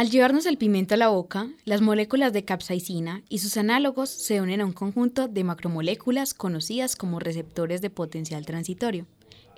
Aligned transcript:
Al 0.00 0.08
llevarnos 0.08 0.46
el 0.46 0.56
pimiento 0.56 0.94
a 0.94 0.96
la 0.96 1.08
boca, 1.08 1.50
las 1.66 1.82
moléculas 1.82 2.32
de 2.32 2.42
capsaicina 2.42 3.22
y 3.28 3.40
sus 3.40 3.58
análogos 3.58 4.08
se 4.08 4.40
unen 4.40 4.62
a 4.62 4.64
un 4.64 4.72
conjunto 4.72 5.28
de 5.28 5.44
macromoléculas 5.44 6.32
conocidas 6.32 6.96
como 6.96 7.20
receptores 7.20 7.82
de 7.82 7.90
potencial 7.90 8.46
transitorio, 8.46 9.06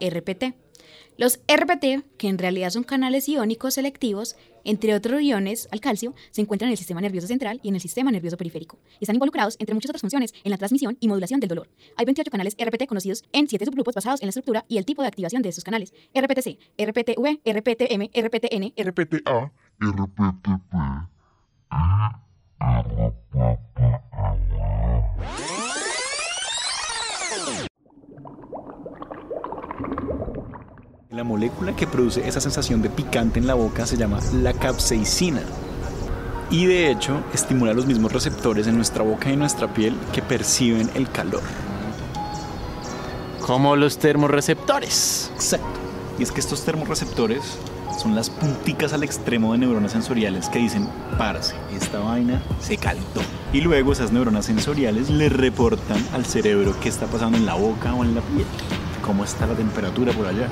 RPT. 0.01 0.57
Los 1.17 1.39
RPT, 1.47 2.05
que 2.19 2.27
en 2.27 2.39
realidad 2.39 2.71
son 2.71 2.83
canales 2.83 3.29
iónicos 3.29 3.75
selectivos, 3.75 4.35
entre 4.65 4.97
otros 4.97 5.23
iones 5.23 5.69
al 5.71 5.81
calcio, 5.81 6.13
se 6.33 6.41
encuentran 6.41 6.71
en 6.71 6.73
el 6.73 6.79
sistema 6.79 7.01
nervioso 7.01 7.29
central 7.29 7.61
y 7.63 7.69
en 7.69 7.77
el 7.77 7.81
sistema 7.81 8.11
nervioso 8.11 8.37
periférico. 8.37 8.81
Están 9.01 9.15
involucrados, 9.15 9.55
entre 9.61 9.77
muchas 9.77 9.91
otras 9.91 10.01
funciones, 10.01 10.35
en 10.43 10.51
la 10.51 10.59
transmisión 10.59 10.97
y 10.99 11.07
modulación 11.07 11.39
del 11.39 11.51
dolor. 11.51 11.69
Hay 11.97 12.05
28 12.05 12.33
canales 12.33 12.57
RPT 12.61 12.89
conocidos 12.89 13.23
en 13.33 13.47
7 13.47 13.65
subgrupos 13.65 13.95
basados 13.95 14.21
en 14.21 14.27
la 14.27 14.31
estructura 14.31 14.65
y 14.67 14.79
el 14.79 14.87
tipo 14.87 15.03
de 15.03 15.09
activación 15.09 15.41
de 15.43 15.51
estos 15.51 15.63
canales. 15.63 15.93
RPTC, 16.13 16.59
RPTV, 16.79 17.39
RPTM, 17.45 18.11
RPTN, 18.13 18.73
RPTA, 18.77 19.53
RPTP. 19.83 20.75
La 31.11 31.25
molécula 31.25 31.75
que 31.75 31.89
produce 31.89 32.27
esa 32.29 32.41
sensación 32.41 32.81
de 32.81 32.91
picante 32.91 33.41
en 33.41 33.49
la 33.49 33.55
boca 33.55 33.85
se 33.85 33.97
llama 33.97 34.21
la 34.35 34.53
capsaicina. 34.53 35.43
Y 36.49 36.67
de 36.67 36.93
hecho 36.93 37.21
estimula 37.35 37.75
los 37.75 37.87
mismos 37.87 38.13
receptores 38.13 38.69
en 38.69 38.77
nuestra 38.77 39.03
boca 39.03 39.31
y 39.31 39.33
en 39.33 39.41
nuestra 39.41 39.75
piel 39.75 39.97
que 40.13 40.23
perciben 40.23 40.91
el 40.95 41.11
calor. 41.11 41.43
Como 43.45 43.75
los 43.75 43.99
termorreceptores. 43.99 45.33
Exacto. 45.35 45.81
Y 46.21 46.23
es 46.23 46.31
que 46.31 46.39
estos 46.39 46.65
termorreceptores 46.65 47.59
son 47.99 48.15
las 48.15 48.31
punticas 48.31 48.93
al 48.93 49.03
extremo 49.03 49.53
de 49.53 49.59
neuronas 49.59 49.93
sensoriales 49.93 50.49
que 50.49 50.59
dicen, 50.59 50.89
parce, 51.19 51.55
esta 51.75 51.99
vaina 51.99 52.43
se 52.61 52.77
calentó. 52.77 53.21
Y 53.53 53.61
luego 53.61 53.93
esas 53.93 54.13
neuronas 54.13 54.47
sensoriales 54.47 55.11
le 55.11 55.29
reportan 55.29 56.03
al 56.15 56.25
cerebro 56.25 56.75
qué 56.81 56.89
está 56.89 57.07
pasando 57.07 57.39
en 57.39 57.47
la 57.47 57.55
boca 57.55 57.95
o 57.95 58.05
en 58.05 58.15
la 58.15 58.21
piel. 58.21 58.47
¿Cómo 59.03 59.25
está 59.25 59.47
la 59.47 59.55
temperatura 59.55 60.13
por 60.13 60.27
allá? 60.27 60.49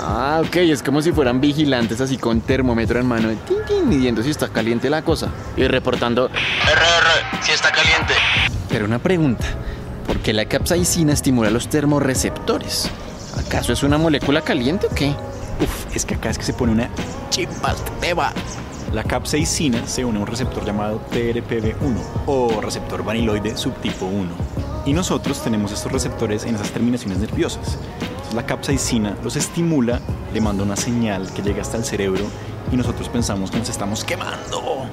Ah, 0.00 0.40
ok, 0.44 0.56
es 0.56 0.82
como 0.82 1.02
si 1.02 1.12
fueran 1.12 1.40
vigilantes 1.40 2.00
así 2.00 2.16
con 2.16 2.40
termómetro 2.40 3.00
en 3.00 3.06
mano, 3.06 3.28
tin, 3.46 3.56
tin, 3.66 3.88
midiendo 3.88 4.22
si 4.22 4.30
está 4.30 4.48
caliente 4.48 4.88
la 4.88 5.02
cosa 5.02 5.28
y 5.56 5.66
reportando 5.66 6.28
RR, 6.28 7.42
si 7.42 7.52
está 7.52 7.72
caliente. 7.72 8.14
Pero 8.68 8.84
una 8.84 9.00
pregunta, 9.00 9.44
¿por 10.06 10.20
qué 10.20 10.32
la 10.32 10.44
capsaicina 10.44 11.12
estimula 11.12 11.50
los 11.50 11.68
termorreceptores? 11.68 12.88
¿Acaso 13.36 13.72
es 13.72 13.82
una 13.82 13.98
molécula 13.98 14.42
caliente 14.42 14.86
o 14.86 14.94
qué? 14.94 15.14
Uf, 15.60 15.96
es 15.96 16.04
que 16.04 16.14
acá 16.14 16.30
es 16.30 16.38
que 16.38 16.44
se 16.44 16.52
pone 16.52 16.72
una 16.72 16.88
chimpasteba. 17.30 18.32
La 18.92 19.04
capsaicina 19.04 19.86
se 19.86 20.04
une 20.04 20.18
a 20.18 20.22
un 20.22 20.26
receptor 20.26 20.64
llamado 20.64 21.00
TRPV1 21.10 21.96
o 22.26 22.60
receptor 22.60 23.04
vaniloide 23.04 23.56
subtipo 23.56 24.06
1. 24.06 24.30
Y 24.86 24.92
nosotros 24.92 25.42
tenemos 25.42 25.72
estos 25.72 25.92
receptores 25.92 26.44
en 26.44 26.54
esas 26.54 26.70
terminaciones 26.70 27.18
nerviosas. 27.18 27.78
La 28.34 28.46
capsaicina 28.46 29.16
los 29.22 29.36
estimula, 29.36 30.00
le 30.32 30.40
manda 30.40 30.62
una 30.62 30.76
señal 30.76 31.30
que 31.32 31.42
llega 31.42 31.62
hasta 31.62 31.76
el 31.76 31.84
cerebro 31.84 32.24
y 32.72 32.76
nosotros 32.76 33.08
pensamos 33.08 33.50
que 33.50 33.58
nos 33.58 33.68
estamos 33.68 34.04
quemando. 34.04 34.86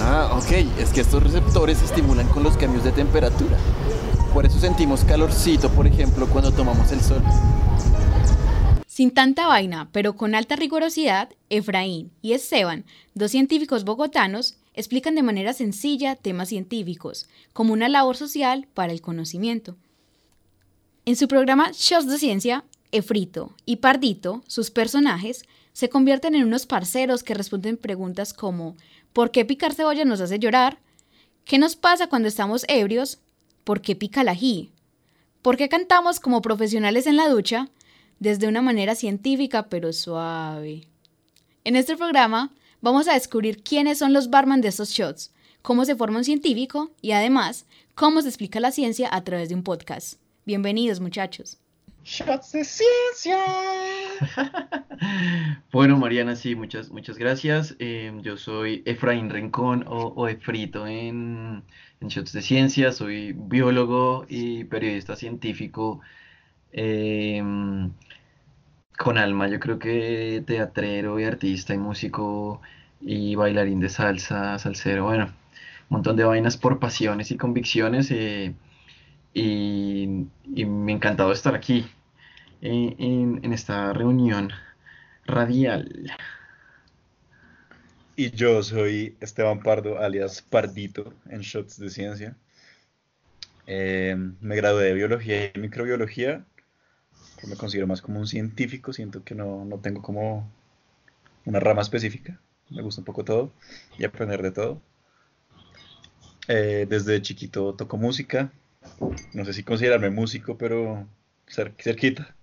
Ah, 0.00 0.30
ok, 0.32 0.50
es 0.78 0.90
que 0.90 1.00
estos 1.00 1.22
receptores 1.22 1.78
se 1.78 1.86
estimulan 1.86 2.26
con 2.28 2.42
los 2.42 2.56
cambios 2.56 2.84
de 2.84 2.92
temperatura. 2.92 3.56
Por 4.34 4.44
eso 4.44 4.58
sentimos 4.58 5.04
calorcito, 5.04 5.70
por 5.70 5.86
ejemplo, 5.86 6.26
cuando 6.26 6.52
tomamos 6.52 6.90
el 6.92 7.00
sol. 7.00 7.22
Sin 8.94 9.10
tanta 9.10 9.48
vaina, 9.48 9.88
pero 9.90 10.14
con 10.14 10.36
alta 10.36 10.54
rigurosidad, 10.54 11.30
Efraín 11.50 12.12
y 12.22 12.32
Esteban, 12.32 12.84
dos 13.14 13.32
científicos 13.32 13.82
bogotanos, 13.82 14.56
explican 14.72 15.16
de 15.16 15.24
manera 15.24 15.52
sencilla 15.52 16.14
temas 16.14 16.50
científicos, 16.50 17.28
como 17.52 17.72
una 17.72 17.88
labor 17.88 18.16
social 18.16 18.68
para 18.72 18.92
el 18.92 19.00
conocimiento. 19.00 19.74
En 21.06 21.16
su 21.16 21.26
programa 21.26 21.72
Shows 21.72 22.06
de 22.06 22.18
Ciencia, 22.18 22.62
Efrito 22.92 23.56
y 23.66 23.78
Pardito, 23.78 24.44
sus 24.46 24.70
personajes, 24.70 25.44
se 25.72 25.88
convierten 25.88 26.36
en 26.36 26.44
unos 26.44 26.64
parceros 26.66 27.24
que 27.24 27.34
responden 27.34 27.76
preguntas 27.76 28.32
como 28.32 28.76
¿por 29.12 29.32
qué 29.32 29.44
picar 29.44 29.74
cebolla 29.74 30.04
nos 30.04 30.20
hace 30.20 30.38
llorar? 30.38 30.78
¿Qué 31.44 31.58
nos 31.58 31.74
pasa 31.74 32.06
cuando 32.06 32.28
estamos 32.28 32.64
ebrios? 32.68 33.18
¿Por 33.64 33.80
qué 33.80 33.96
pica 33.96 34.20
el 34.20 34.28
ají? 34.28 34.70
¿Por 35.42 35.56
qué 35.56 35.68
cantamos 35.68 36.20
como 36.20 36.42
profesionales 36.42 37.08
en 37.08 37.16
la 37.16 37.28
ducha? 37.28 37.70
Desde 38.18 38.48
una 38.48 38.62
manera 38.62 38.94
científica 38.94 39.68
pero 39.68 39.92
suave. 39.92 40.88
En 41.64 41.76
este 41.76 41.96
programa 41.96 42.52
vamos 42.80 43.08
a 43.08 43.14
descubrir 43.14 43.62
quiénes 43.62 43.98
son 43.98 44.12
los 44.12 44.30
barman 44.30 44.60
de 44.60 44.68
estos 44.68 44.90
shots, 44.90 45.32
cómo 45.62 45.84
se 45.84 45.96
forma 45.96 46.18
un 46.18 46.24
científico 46.24 46.92
y 47.00 47.12
además 47.12 47.66
cómo 47.94 48.22
se 48.22 48.28
explica 48.28 48.60
la 48.60 48.70
ciencia 48.70 49.08
a 49.12 49.24
través 49.24 49.48
de 49.48 49.54
un 49.54 49.62
podcast. 49.62 50.20
Bienvenidos 50.44 51.00
muchachos. 51.00 51.58
Shots 52.04 52.52
de 52.52 52.64
ciencia. 52.64 53.38
Bueno, 55.72 55.98
Mariana, 55.98 56.36
sí, 56.36 56.54
muchas, 56.54 56.90
muchas 56.90 57.18
gracias. 57.18 57.74
Eh, 57.80 58.12
yo 58.22 58.36
soy 58.36 58.82
Efraín 58.86 59.28
Rincón 59.28 59.84
o, 59.88 60.14
o 60.16 60.28
Efrito 60.28 60.86
en, 60.86 61.64
en 62.00 62.08
Shots 62.08 62.32
de 62.32 62.42
Ciencia. 62.42 62.92
Soy 62.92 63.32
biólogo 63.36 64.24
y 64.28 64.64
periodista 64.64 65.16
científico 65.16 66.00
eh, 66.72 67.42
con 68.98 69.18
alma. 69.18 69.48
Yo 69.48 69.60
creo 69.60 69.78
que 69.78 70.42
teatrero 70.46 71.18
y 71.20 71.24
artista 71.24 71.74
y 71.74 71.78
músico 71.78 72.60
y 73.00 73.34
bailarín 73.34 73.80
de 73.80 73.88
salsa, 73.88 74.58
salsero. 74.58 75.04
Bueno, 75.04 75.26
un 75.26 75.32
montón 75.90 76.16
de 76.16 76.24
vainas 76.24 76.56
por 76.56 76.78
pasiones 76.80 77.30
y 77.30 77.36
convicciones. 77.36 78.10
eh, 78.10 78.54
y, 79.34 80.26
y 80.54 80.64
me 80.66 80.92
ha 80.92 80.96
encantado 80.96 81.32
estar 81.32 81.54
aquí 81.54 81.86
eh, 82.62 82.96
en, 82.98 83.40
en 83.44 83.52
esta 83.52 83.92
reunión 83.92 84.50
radial. 85.26 86.12
Y 88.16 88.32
yo 88.32 88.60
soy 88.64 89.16
Esteban 89.20 89.60
Pardo, 89.62 89.98
alias 90.00 90.42
Pardito, 90.42 91.14
en 91.30 91.42
Shots 91.42 91.78
de 91.78 91.90
Ciencia. 91.90 92.36
Eh, 93.66 94.14
me 94.40 94.56
gradué 94.56 94.84
de 94.84 94.94
Biología 94.94 95.50
y 95.54 95.58
Microbiología. 95.58 96.44
Me 97.46 97.56
considero 97.56 97.86
más 97.86 98.02
como 98.02 98.20
un 98.20 98.26
científico, 98.26 98.92
siento 98.92 99.24
que 99.24 99.34
no, 99.34 99.64
no 99.64 99.78
tengo 99.80 100.02
como 100.02 100.48
una 101.46 101.60
rama 101.60 101.82
específica. 101.82 102.40
Me 102.70 102.82
gusta 102.82 103.00
un 103.02 103.04
poco 103.06 103.24
todo 103.24 103.52
y 103.98 104.04
aprender 104.04 104.42
de 104.42 104.52
todo. 104.52 104.82
Eh, 106.48 106.86
desde 106.88 107.20
chiquito 107.22 107.74
toco 107.74 107.96
música. 107.98 108.50
No 109.34 109.44
sé 109.44 109.52
si 109.54 109.64
considerarme 109.64 110.10
músico, 110.10 110.58
pero 110.58 111.06
cer- 111.48 111.74
cerquita. 111.82 112.36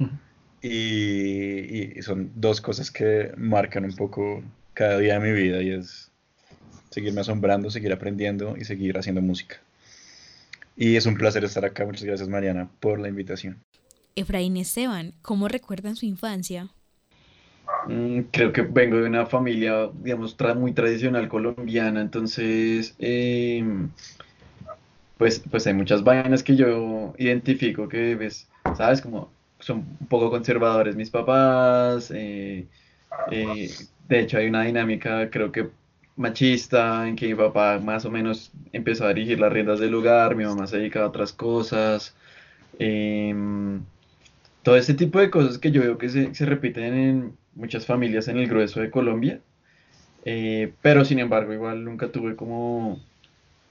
Y, 0.60 1.98
y 1.98 2.02
son 2.02 2.30
dos 2.36 2.60
cosas 2.60 2.90
que 2.90 3.32
marcan 3.36 3.84
un 3.84 3.96
poco 3.96 4.42
cada 4.74 4.98
día 4.98 5.18
de 5.18 5.20
mi 5.20 5.32
vida 5.32 5.60
y 5.62 5.70
es 5.72 6.10
seguirme 6.90 7.22
asombrando, 7.22 7.70
seguir 7.70 7.92
aprendiendo 7.92 8.56
y 8.58 8.64
seguir 8.64 8.98
haciendo 8.98 9.22
música. 9.22 9.60
Y 10.76 10.96
es 10.96 11.06
un 11.06 11.16
placer 11.16 11.44
estar 11.44 11.64
acá. 11.64 11.86
Muchas 11.86 12.04
gracias, 12.04 12.28
Mariana, 12.28 12.68
por 12.80 13.00
la 13.00 13.08
invitación. 13.08 13.62
Efraín 14.14 14.56
Esteban, 14.56 15.14
¿cómo 15.22 15.48
recuerdan 15.48 15.96
su 15.96 16.06
infancia? 16.06 16.70
Mm, 17.88 18.22
creo 18.30 18.52
que 18.52 18.62
vengo 18.62 18.96
de 18.98 19.08
una 19.08 19.26
familia, 19.26 19.90
digamos, 20.02 20.36
muy 20.56 20.72
tradicional 20.72 21.28
colombiana, 21.28 22.00
entonces, 22.00 22.94
em, 22.98 23.90
pues, 25.18 25.42
pues 25.50 25.66
hay 25.66 25.74
muchas 25.74 26.02
vainas 26.04 26.42
que 26.42 26.56
yo 26.56 27.14
identifico 27.18 27.88
que, 27.88 28.14
ves, 28.16 28.48
¿sabes? 28.76 29.00
Como 29.00 29.30
son 29.58 29.78
un 30.00 30.06
poco 30.08 30.30
conservadores 30.30 30.96
mis 30.96 31.10
papás, 31.10 32.10
eh, 32.14 32.66
eh, 33.30 33.70
de 34.08 34.20
hecho 34.20 34.38
hay 34.38 34.48
una 34.48 34.64
dinámica, 34.64 35.30
creo 35.30 35.52
que 35.52 35.70
machista, 36.16 37.08
en 37.08 37.16
que 37.16 37.28
mi 37.28 37.34
papá 37.34 37.78
más 37.80 38.04
o 38.04 38.10
menos 38.10 38.52
empezó 38.72 39.06
a 39.06 39.08
dirigir 39.14 39.40
las 39.40 39.52
riendas 39.52 39.80
del 39.80 39.94
hogar, 39.94 40.36
mi 40.36 40.44
mamá 40.44 40.66
se 40.66 40.78
dedicaba 40.78 41.06
a 41.06 41.08
otras 41.08 41.32
cosas, 41.32 42.14
em, 42.78 43.82
todo 44.62 44.76
este 44.76 44.94
tipo 44.94 45.18
de 45.20 45.30
cosas 45.30 45.58
que 45.58 45.70
yo 45.72 45.82
veo 45.82 45.98
que 45.98 46.08
se, 46.08 46.34
se 46.34 46.46
repiten 46.46 46.94
en 46.94 47.38
muchas 47.54 47.86
familias 47.86 48.28
en 48.28 48.38
el 48.38 48.48
grueso 48.48 48.80
de 48.80 48.90
Colombia, 48.90 49.42
eh, 50.24 50.74
pero 50.82 51.04
sin 51.04 51.18
embargo 51.20 51.52
igual 51.52 51.84
nunca 51.84 52.12
tuve 52.12 52.36
como, 52.36 53.04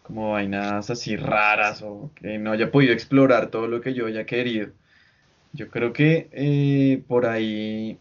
como 0.04 0.32
vainas 0.34 0.90
así 0.90 1.16
raras 1.18 1.82
o 1.84 2.12
que 2.16 2.38
no 2.40 2.52
haya 2.54 2.72
podido 2.72 2.94
explorar 2.94 3.50
todo 3.52 3.68
lo 3.68 3.82
que 3.82 3.94
yo 3.94 4.08
haya 4.08 4.26
querido. 4.26 4.70
Yo 5.54 5.70
creo 5.70 5.94
que 5.94 6.30
eh, 6.34 7.04
por 7.08 7.26
ahí 7.26 8.00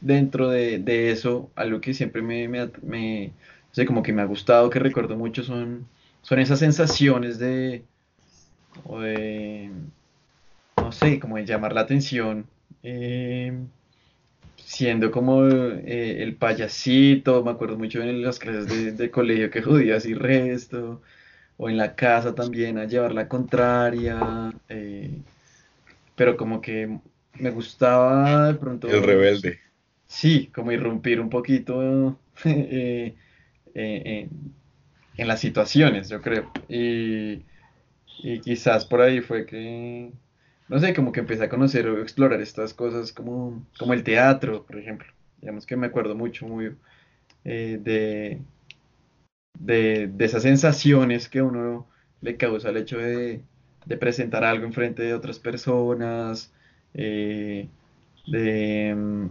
dentro 0.00 0.50
de, 0.50 0.78
de 0.78 1.10
eso, 1.12 1.52
algo 1.56 1.80
que 1.80 1.94
siempre 1.94 2.22
me, 2.22 2.48
me, 2.48 2.70
me- 2.82 3.28
no 3.28 3.74
sé, 3.74 3.86
como 3.86 4.02
que 4.02 4.12
me 4.12 4.22
ha 4.22 4.26
gustado, 4.26 4.70
que 4.70 4.78
recuerdo 4.80 5.16
mucho, 5.16 5.42
son, 5.44 5.88
son 6.22 6.38
esas 6.40 6.58
sensaciones 6.60 7.38
de, 7.38 7.86
o 8.84 9.00
de, 9.00 9.70
no 10.92 11.08
sé, 11.08 11.18
como 11.20 11.36
de 11.36 11.44
llamar 11.46 11.72
la 11.74 11.82
atención. 11.82 12.50
eh, 12.82 13.66
siendo 14.56 15.10
como 15.10 15.46
eh, 15.48 16.22
el 16.22 16.36
payasito, 16.36 17.44
me 17.44 17.50
acuerdo 17.52 17.78
mucho 17.78 18.02
en 18.02 18.22
las 18.22 18.38
clases 18.38 18.68
de, 18.68 18.92
de 18.92 19.10
colegio 19.10 19.50
que 19.50 19.62
jodía 19.62 19.96
así 19.96 20.14
resto, 20.14 21.02
o 21.56 21.70
en 21.70 21.76
la 21.78 21.94
casa 21.96 22.34
también 22.34 22.78
a 22.78 22.86
llevar 22.86 23.12
la 23.14 23.28
contraria, 23.28 24.52
eh, 24.68 25.24
pero 26.16 26.36
como 26.36 26.60
que 26.60 27.00
me 27.34 27.50
gustaba 27.50 28.48
de 28.48 28.54
pronto, 28.58 28.88
El 28.88 29.02
rebelde. 29.02 29.58
sí, 30.06 30.50
como 30.52 30.72
irrumpir 30.72 31.20
un 31.20 31.30
poquito 31.30 32.20
eh, 32.44 33.16
en, 33.74 34.54
en 35.16 35.28
las 35.28 35.40
situaciones, 35.40 36.08
yo 36.08 36.22
creo, 36.22 36.52
y, 36.68 37.46
y 38.18 38.40
quizás 38.42 38.86
por 38.86 39.00
ahí 39.02 39.20
fue 39.20 39.46
que, 39.46 40.12
no 40.68 40.78
sé, 40.80 40.94
como 40.94 41.12
que 41.12 41.20
empecé 41.20 41.44
a 41.44 41.48
conocer 41.50 41.86
o 41.88 42.00
explorar 42.02 42.40
estas 42.40 42.74
cosas 42.74 43.12
como, 43.12 43.66
como 43.78 43.92
el 43.94 44.04
teatro, 44.04 44.64
por 44.66 44.78
ejemplo, 44.78 45.08
digamos 45.40 45.66
que 45.66 45.76
me 45.76 45.86
acuerdo 45.88 46.14
mucho 46.16 46.46
muy 46.46 46.76
eh, 47.44 47.78
de 47.82 48.42
de, 49.58 50.08
de 50.08 50.24
esas 50.24 50.42
sensaciones 50.42 51.28
que 51.28 51.42
uno 51.42 51.88
le 52.20 52.36
causa 52.36 52.70
el 52.70 52.76
hecho 52.78 52.98
de, 52.98 53.42
de 53.86 53.96
presentar 53.96 54.44
algo 54.44 54.64
en 54.66 54.72
frente 54.72 55.02
de 55.02 55.14
otras 55.14 55.38
personas, 55.38 56.52
eh, 56.94 57.68
de, 58.26 58.94
mm, 58.96 59.26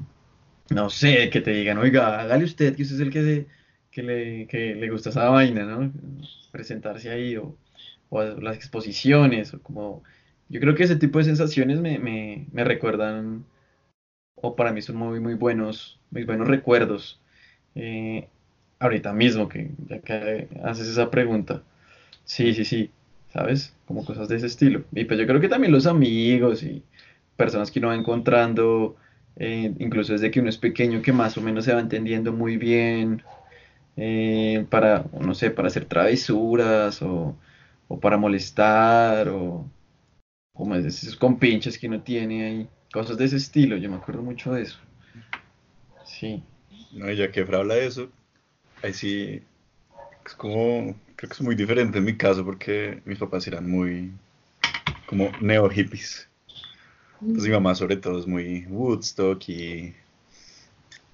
no 0.76 0.90
sé, 0.90 1.30
que 1.30 1.42
te 1.42 1.52
digan, 1.52 1.78
oiga, 1.78 2.20
hágale 2.22 2.46
usted, 2.46 2.76
que 2.76 2.84
usted 2.84 2.96
es 2.96 3.02
el 3.02 3.12
que, 3.12 3.24
se- 3.24 3.48
que 3.92 4.04
le, 4.04 4.48
que 4.48 4.76
le 4.76 4.90
gusta 4.90 5.10
esa 5.10 5.30
vaina, 5.30 5.66
¿no? 5.66 5.92
Presentarse 6.52 7.10
ahí, 7.10 7.38
o, 7.38 7.58
o 8.10 8.24
las 8.24 8.56
exposiciones, 8.58 9.54
o 9.54 9.62
como, 9.62 10.04
yo 10.52 10.60
creo 10.60 10.76
que 10.76 10.84
ese 10.84 10.98
tipo 10.98 11.20
de 11.20 11.26
sensaciones 11.26 11.80
me, 11.82 12.00
me, 12.00 12.48
me 12.52 12.64
recuerdan, 12.66 13.46
o 14.36 14.56
para 14.56 14.74
mí 14.74 14.82
son 14.82 14.98
muy, 14.98 15.20
muy 15.20 15.36
buenos, 15.36 16.00
muy 16.12 16.24
buenos 16.26 16.48
recuerdos. 16.48 17.20
Eh, 17.76 18.28
ahorita 18.80 19.14
mismo, 19.14 19.50
que 19.50 19.72
ya 19.88 20.00
que 20.00 20.48
haces 20.64 20.88
esa 20.88 21.12
pregunta. 21.12 21.64
Sí, 22.26 22.54
sí, 22.54 22.66
sí, 22.66 22.92
¿sabes? 23.34 23.76
Como 23.88 24.06
cosas 24.06 24.28
de 24.30 24.38
ese 24.38 24.48
estilo. 24.48 24.84
Y 24.94 25.06
pues 25.06 25.20
yo 25.20 25.28
creo 25.28 25.42
que 25.42 25.50
también 25.50 25.74
los 25.74 25.88
amigos 25.88 26.64
y 26.64 26.84
personas 27.38 27.72
que 27.72 27.80
uno 27.80 27.90
va 27.90 27.96
encontrando, 27.96 28.98
eh, 29.38 29.74
incluso 29.80 30.14
desde 30.14 30.32
que 30.32 30.40
uno 30.42 30.50
es 30.50 30.58
pequeño, 30.58 31.02
que 31.02 31.14
más 31.14 31.38
o 31.38 31.42
menos 31.42 31.66
se 31.66 31.74
va 31.74 31.82
entendiendo 31.82 32.34
muy 32.34 32.58
bien, 32.58 33.24
eh, 33.98 34.66
para, 34.70 35.06
no 35.20 35.34
sé, 35.36 35.52
para 35.52 35.68
hacer 35.70 35.86
travesuras 35.86 37.02
o, 37.02 37.36
o 37.88 38.00
para 38.00 38.18
molestar 38.18 39.30
o 39.30 39.66
como 40.54 40.76
es 40.76 40.86
esos 40.86 41.16
compinches 41.16 41.78
que 41.78 41.88
uno 41.88 42.02
tiene 42.02 42.46
ahí, 42.46 42.70
cosas 42.92 43.18
de 43.18 43.26
ese 43.26 43.38
estilo. 43.38 43.78
Yo 43.78 43.90
me 43.90 43.98
acuerdo 43.98 44.22
mucho 44.22 44.54
de 44.54 44.64
eso. 44.64 44.78
Sí. 46.06 46.44
No, 46.92 47.10
y 47.10 47.16
ya 47.16 47.32
que 47.32 47.42
Efra 47.42 47.60
habla 47.60 47.76
de 47.76 47.88
eso, 47.88 48.10
ahí 48.84 48.94
sí 48.94 49.42
es 50.26 50.34
como, 50.36 50.96
creo 51.16 51.30
que 51.30 51.34
es 51.34 51.42
muy 51.42 51.56
diferente 51.56 51.98
en 51.98 52.06
mi 52.06 52.16
caso 52.16 52.44
porque 52.46 53.02
mis 53.06 53.18
papás 53.18 53.48
eran 53.48 53.70
muy 53.70 54.12
como 55.06 55.30
neo 55.42 55.70
hippies. 55.70 56.28
Entonces 57.22 57.46
mi 57.46 57.54
mamá 57.54 57.76
sobre 57.76 57.98
todo 57.98 58.20
es 58.20 58.28
muy 58.28 58.66
Woodstock 58.68 59.48
y 59.50 59.94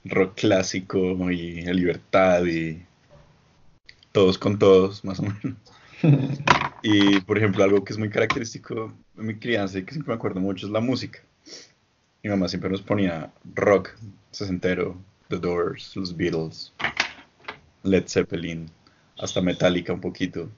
rock 0.06 0.36
clásico 0.36 1.00
y 1.32 1.62
libertad 1.74 2.46
y 2.46 2.86
todos 4.12 4.38
con 4.38 4.58
todos, 4.58 5.04
más 5.04 5.20
o 5.20 5.24
menos. 5.24 5.58
Y 6.82 7.20
por 7.22 7.38
ejemplo, 7.38 7.64
algo 7.64 7.84
que 7.84 7.94
es 7.94 8.00
muy 8.00 8.10
característico 8.10 8.94
de 9.16 9.24
mi 9.24 9.36
crianza 9.36 9.80
y 9.80 9.84
que 9.84 9.92
siempre 9.92 10.14
me 10.14 10.16
acuerdo 10.16 10.40
mucho 10.40 10.68
es 10.68 10.72
la 10.72 10.80
música. 10.80 11.20
Mi 12.24 12.30
mamá 12.30 12.48
siempre 12.48 12.70
nos 12.70 12.82
ponía 12.82 13.32
rock 13.56 13.92
sesentero, 14.32 14.98
The 15.30 15.38
Doors, 15.38 15.96
los 15.96 16.16
Beatles, 16.16 16.74
Led 17.84 18.08
Zeppelin, 18.08 18.70
hasta 19.18 19.42
Metallica 19.42 19.94
un 19.94 20.02
poquito. 20.02 20.50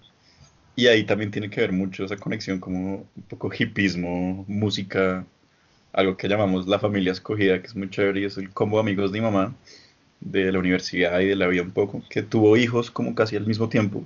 Y 0.75 0.88
ahí 0.88 1.04
también 1.04 1.31
tiene 1.31 1.50
que 1.50 1.62
ver 1.62 1.71
mucho 1.71 2.06
esa 2.06 2.18
conexión 2.18 2.60
como 2.60 3.07
un 3.16 3.24
poco 3.27 3.51
hipismo, 3.57 4.45
música, 4.48 5.25
algo 5.94 6.18
que 6.18 6.27
llamamos 6.27 6.68
la 6.68 6.80
familia 6.80 7.12
escogida, 7.12 7.62
que 7.62 7.68
es 7.68 7.75
muy 7.75 7.89
chévere 7.89 8.21
y 8.21 8.25
es 8.25 8.38
el 8.38 8.51
combo 8.54 8.80
amigos 8.80 9.12
de 9.12 9.19
mi 9.19 9.25
mamá, 9.25 9.56
de 10.21 10.51
la 10.51 10.60
universidad 10.60 11.19
y 11.19 11.27
de 11.27 11.36
la 11.36 11.48
vida 11.48 11.63
un 11.63 11.71
poco, 11.71 12.04
que 12.10 12.24
tuvo 12.24 12.57
hijos 12.57 12.92
como 12.92 13.16
casi 13.16 13.36
al 13.36 13.45
mismo 13.45 13.69
tiempo. 13.69 14.04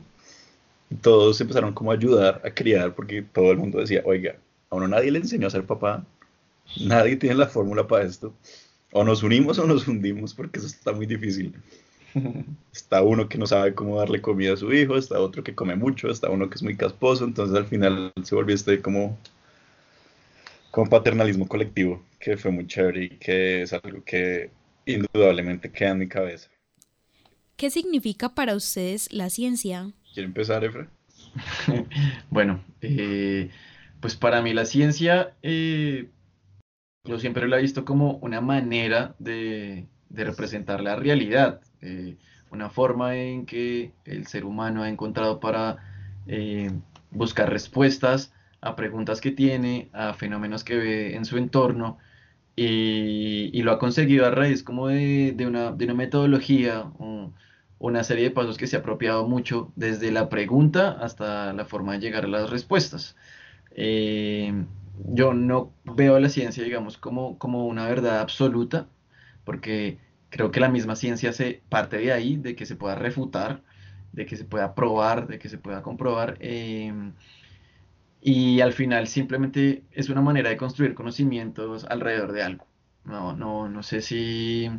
Y 0.90 0.96
todos 0.96 1.40
empezaron 1.42 1.74
como 1.74 1.92
a 1.92 1.96
ayudar 1.96 2.42
a 2.46 2.52
criar 2.52 2.94
porque 2.96 3.22
todo 3.22 3.52
el 3.52 3.58
mundo 3.58 3.80
decía, 3.80 4.02
oiga, 4.06 4.36
a 4.70 4.76
uno 4.76 4.88
nadie 4.88 5.12
le 5.12 5.20
enseñó 5.20 5.48
a 5.48 5.52
ser 5.52 5.66
papá, 5.66 6.06
nadie 6.80 7.16
tiene 7.16 7.36
la 7.36 7.48
fórmula 7.48 7.88
para 7.88 8.06
esto. 8.06 8.34
O 8.92 9.04
nos 9.04 9.24
unimos 9.24 9.58
o 9.60 9.66
nos 9.66 9.88
hundimos 9.88 10.34
porque 10.34 10.60
eso 10.60 10.68
está 10.68 10.92
muy 10.92 11.06
difícil. 11.06 11.56
Está 12.72 13.02
uno 13.02 13.28
que 13.28 13.40
no 13.40 13.48
sabe 13.48 13.74
cómo 13.74 13.98
darle 13.98 14.22
comida 14.22 14.54
a 14.54 14.58
su 14.58 14.72
hijo, 14.72 14.98
está 14.98 15.20
otro 15.20 15.44
que 15.44 15.56
come 15.56 15.76
mucho, 15.76 16.10
está 16.10 16.30
uno 16.30 16.48
que 16.48 16.56
es 16.56 16.64
muy 16.64 16.78
casposo, 16.78 17.26
entonces 17.26 17.58
al 17.58 17.66
final 17.66 18.14
se 18.24 18.36
volvió 18.36 18.54
este 18.54 18.82
como, 18.84 19.18
como 20.70 20.90
paternalismo 20.92 21.48
colectivo, 21.48 22.04
que 22.20 22.38
fue 22.38 22.52
muy 22.52 22.68
chévere 22.68 23.06
y 23.06 23.10
que 23.10 23.64
es 23.64 23.74
algo 23.74 24.04
que 24.04 24.52
indudablemente 24.86 25.72
queda 25.72 25.90
en 25.90 26.00
mi 26.00 26.08
cabeza. 26.08 26.50
¿Qué 27.56 27.70
significa 27.70 28.36
para 28.36 28.56
ustedes 28.56 29.12
la 29.12 29.30
ciencia? 29.30 29.92
¿Quiere 30.14 30.28
empezar, 30.28 30.64
Efra? 30.64 30.88
Bueno, 32.30 32.64
eh, 32.82 33.50
pues 34.00 34.16
para 34.16 34.42
mí 34.42 34.54
la 34.54 34.66
ciencia, 34.66 35.34
eh, 35.42 36.10
yo 37.06 37.20
siempre 37.20 37.48
la 37.48 37.58
he 37.58 37.62
visto 37.62 37.84
como 37.84 38.18
una 38.18 38.42
manera 38.42 39.16
de, 39.18 39.88
representar 40.12 40.82
la 40.82 40.96
realidad, 40.96 41.62
eh, 41.82 42.18
una 42.52 42.70
forma 42.70 43.16
en 43.16 43.46
que 43.48 43.92
el 44.06 44.28
ser 44.28 44.46
humano 44.46 44.84
ha 44.84 44.90
encontrado 44.90 45.40
para 45.40 45.78
eh, 46.28 46.72
buscar 47.10 47.50
respuestas 47.50 48.32
a 48.62 48.76
preguntas 48.76 49.20
que 49.20 49.32
tiene, 49.32 49.90
a 49.94 50.14
fenómenos 50.14 50.64
que 50.64 50.76
ve 50.76 51.16
en 51.16 51.26
su 51.26 51.38
entorno, 51.38 51.98
y, 52.56 53.60
lo 53.64 53.72
ha 53.72 53.80
conseguido 53.80 54.28
a 54.28 54.32
raíz 54.32 54.62
como 54.62 54.90
de, 54.90 55.34
de 55.36 55.48
una, 55.48 55.72
de 55.72 55.86
una 55.86 55.96
metodología, 55.96 56.86
una 57.84 58.06
serie 58.06 58.24
de 58.24 58.32
pasos 58.32 58.58
que 58.58 58.66
se 58.66 58.78
ha 58.78 58.80
apropiado 58.80 59.28
mucho 59.28 59.74
desde 59.76 60.10
la 60.10 60.30
pregunta 60.30 60.92
hasta 61.02 61.52
la 61.52 61.66
forma 61.66 61.92
de 61.92 62.00
llegar 62.00 62.24
a 62.24 62.30
las 62.30 62.50
respuestas. 62.50 63.18
Eh, 63.72 64.54
yo 65.10 65.34
no 65.34 65.74
veo 65.84 66.18
la 66.18 66.30
ciencia, 66.30 66.64
digamos, 66.64 66.98
como, 66.98 67.38
como 67.38 67.66
una 67.68 67.86
verdad 67.90 68.20
absoluta, 68.22 68.88
porque 69.44 69.98
creo 70.30 70.50
que 70.50 70.62
la 70.62 70.70
misma 70.70 70.96
ciencia 70.96 71.34
se 71.34 71.62
parte 71.68 71.98
de 71.98 72.14
ahí, 72.14 72.38
de 72.38 72.56
que 72.56 72.66
se 72.66 72.78
pueda 72.78 72.96
refutar, 72.96 73.64
de 74.14 74.26
que 74.26 74.38
se 74.38 74.46
pueda 74.46 74.76
probar, 74.76 75.28
de 75.28 75.38
que 75.38 75.50
se 75.50 75.58
pueda 75.58 75.82
comprobar, 75.82 76.38
em, 76.40 77.12
y 78.22 78.62
al 78.62 78.72
final 78.74 79.08
simplemente 79.08 79.84
es 79.92 80.10
una 80.10 80.22
manera 80.22 80.50
de 80.50 80.58
construir 80.58 80.94
conocimientos 80.94 81.84
alrededor 81.86 82.32
de 82.32 82.44
algo. 82.44 82.66
No, 83.04 83.36
no, 83.36 83.68
no 83.68 83.84
sé 83.84 84.02
si, 84.02 84.70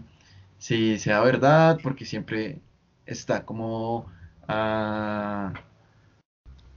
si 0.59 0.99
sea 0.99 1.21
verdad, 1.21 1.79
porque 1.83 2.07
siempre 2.07 2.61
está 3.07 3.45
como 3.45 4.07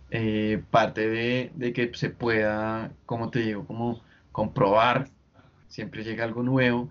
eh, 0.09 0.61
parte 0.71 1.07
de, 1.09 1.51
de 1.55 1.73
que 1.73 1.91
se 1.93 2.09
pueda, 2.09 2.91
como 3.05 3.29
te 3.29 3.39
digo, 3.39 3.65
como 3.65 4.01
comprobar, 4.31 5.09
siempre 5.67 6.03
llega 6.03 6.23
algo 6.23 6.43
nuevo 6.43 6.89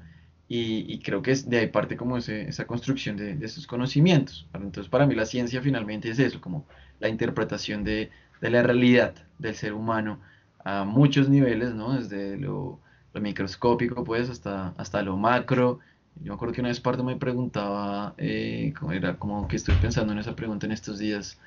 y, 0.48 0.92
y 0.92 1.00
creo 1.00 1.22
que 1.22 1.32
es 1.32 1.48
de 1.48 1.58
ahí 1.58 1.66
parte 1.68 1.96
como 1.96 2.16
ese- 2.18 2.48
esa 2.48 2.66
construcción 2.66 3.16
de, 3.16 3.34
de 3.36 3.46
esos 3.46 3.66
conocimientos. 3.66 4.48
Entonces, 4.54 4.88
para 4.90 5.06
mí 5.06 5.14
la 5.14 5.26
ciencia 5.26 5.62
finalmente 5.62 6.10
es 6.10 6.18
eso, 6.18 6.40
como 6.40 6.66
la 7.00 7.08
interpretación 7.08 7.84
de, 7.84 8.10
de 8.40 8.50
la 8.50 8.62
realidad 8.62 9.14
del 9.38 9.54
ser 9.54 9.72
humano 9.72 10.20
a 10.64 10.84
muchos 10.84 11.28
niveles, 11.28 11.74
¿no? 11.74 11.94
Desde 11.98 12.36
lo, 12.38 12.80
lo 13.14 13.20
microscópico, 13.20 14.04
pues, 14.04 14.28
hasta, 14.30 14.68
hasta 14.76 15.02
lo 15.02 15.16
macro. 15.16 15.80
Yo 16.16 16.32
me 16.32 16.34
acuerdo 16.34 16.54
que 16.54 16.60
una 16.60 16.68
vez 16.70 16.80
Pardo 16.80 17.04
me 17.04 17.16
preguntaba, 17.16 18.14
eh, 18.18 18.72
cómo 18.78 18.92
era 18.92 19.18
como 19.18 19.46
que 19.48 19.56
estoy 19.56 19.74
pensando 19.76 20.12
en 20.12 20.18
esa 20.18 20.34
pregunta 20.34 20.66
en 20.66 20.72
estos 20.72 20.98
días, 20.98 21.38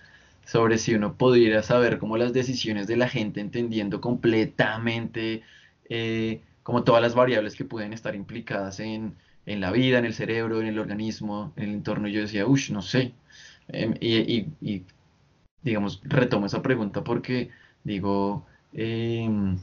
sobre 0.45 0.77
si 0.77 0.93
uno 0.95 1.15
pudiera 1.17 1.63
saber 1.63 1.97
cómo 1.99 2.17
las 2.17 2.33
decisiones 2.33 2.87
de 2.87 2.97
la 2.97 3.09
gente, 3.09 3.41
entendiendo 3.41 3.99
completamente 4.01 5.41
eh, 5.89 6.41
como 6.63 6.83
todas 6.83 7.01
las 7.01 7.15
variables 7.15 7.55
que 7.55 7.65
pueden 7.65 7.93
estar 7.93 8.15
implicadas 8.15 8.79
en, 8.79 9.15
en 9.45 9.59
la 9.61 9.71
vida, 9.71 9.97
en 9.99 10.05
el 10.05 10.13
cerebro, 10.13 10.61
en 10.61 10.67
el 10.67 10.79
organismo, 10.79 11.51
en 11.55 11.63
el 11.63 11.69
entorno. 11.75 12.07
Y 12.07 12.13
yo 12.13 12.21
decía, 12.21 12.45
uff, 12.47 12.69
no 12.69 12.81
sé. 12.81 13.13
Em, 13.69 13.95
y, 13.99 14.17
y- 14.17 14.47
y, 14.61 14.85
digamos, 15.61 16.01
retomo 16.03 16.45
esa 16.45 16.61
pregunta 16.61 17.03
porque 17.03 17.49
digo, 17.83 18.45
em, 18.73 19.57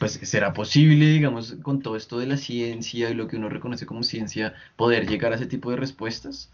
pues, 0.00 0.18
¿será 0.22 0.54
posible, 0.54 1.10
digamos, 1.10 1.56
con 1.62 1.82
todo 1.82 1.94
esto 1.94 2.18
de 2.18 2.26
la 2.26 2.38
ciencia 2.38 3.10
y 3.10 3.14
lo 3.14 3.28
que 3.28 3.36
uno 3.36 3.50
reconoce 3.50 3.84
como 3.84 4.02
ciencia, 4.02 4.54
poder 4.76 5.06
llegar 5.06 5.32
a 5.32 5.36
ese 5.36 5.44
tipo 5.44 5.70
de 5.70 5.76
respuestas? 5.76 6.48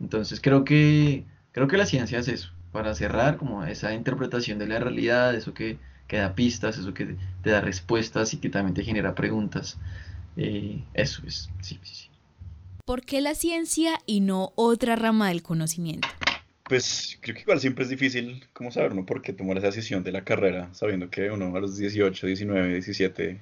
Entonces, 0.00 0.38
creo 0.38 0.64
que, 0.64 1.24
creo 1.52 1.66
que 1.66 1.78
la 1.78 1.86
ciencia 1.86 2.18
es 2.18 2.28
eso, 2.28 2.50
para 2.72 2.94
cerrar, 2.94 3.38
como 3.38 3.64
esa 3.64 3.94
interpretación 3.94 4.58
de 4.58 4.66
la 4.66 4.78
realidad, 4.80 5.34
eso 5.34 5.54
que, 5.54 5.78
que 6.08 6.18
da 6.18 6.34
pistas, 6.34 6.76
eso 6.76 6.92
que 6.92 7.16
te 7.42 7.48
da 7.48 7.62
respuestas 7.62 8.34
y 8.34 8.36
que 8.36 8.50
también 8.50 8.74
te 8.74 8.84
genera 8.84 9.14
preguntas. 9.14 9.78
Eh, 10.36 10.84
eso 10.92 11.22
es, 11.26 11.48
sí, 11.62 11.78
sí, 11.82 11.94
sí. 11.94 12.10
¿Por 12.84 13.00
qué 13.06 13.22
la 13.22 13.34
ciencia 13.34 13.98
y 14.04 14.20
no 14.20 14.52
otra 14.56 14.94
rama 14.94 15.28
del 15.28 15.42
conocimiento? 15.42 16.06
Pues 16.70 17.18
creo 17.20 17.34
que 17.34 17.42
igual 17.42 17.58
siempre 17.58 17.82
es 17.82 17.90
difícil, 17.90 18.44
¿cómo 18.52 18.70
saber, 18.70 18.94
no? 18.94 19.04
Porque 19.04 19.32
tomar 19.32 19.58
esa 19.58 19.66
decisión 19.66 20.04
de 20.04 20.12
la 20.12 20.22
carrera, 20.24 20.72
sabiendo 20.72 21.10
que 21.10 21.28
uno 21.28 21.56
a 21.56 21.60
los 21.60 21.76
18, 21.76 22.28
19, 22.28 22.74
17, 22.74 23.40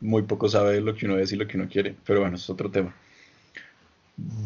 muy 0.00 0.24
poco 0.24 0.46
sabe 0.46 0.82
lo 0.82 0.94
que 0.94 1.06
uno 1.06 1.18
es 1.18 1.32
y 1.32 1.36
lo 1.36 1.48
que 1.48 1.56
uno 1.56 1.70
quiere. 1.70 1.96
Pero 2.04 2.20
bueno, 2.20 2.36
es 2.36 2.50
otro 2.50 2.70
tema. 2.70 2.94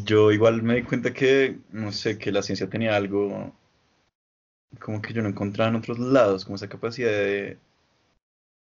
Yo 0.05 0.31
igual 0.31 0.63
me 0.63 0.75
di 0.75 0.83
cuenta 0.83 1.11
que, 1.13 1.57
no 1.73 1.91
sé, 1.91 2.17
que 2.17 2.31
la 2.31 2.41
ciencia 2.41 2.69
tenía 2.69 2.95
algo 2.95 3.53
como 4.79 5.01
que 5.01 5.13
yo 5.13 5.21
no 5.21 5.27
encontraba 5.29 5.69
en 5.69 5.75
otros 5.75 5.99
lados, 5.99 6.45
como 6.45 6.55
esa 6.55 6.69
capacidad 6.69 7.11
de... 7.11 7.57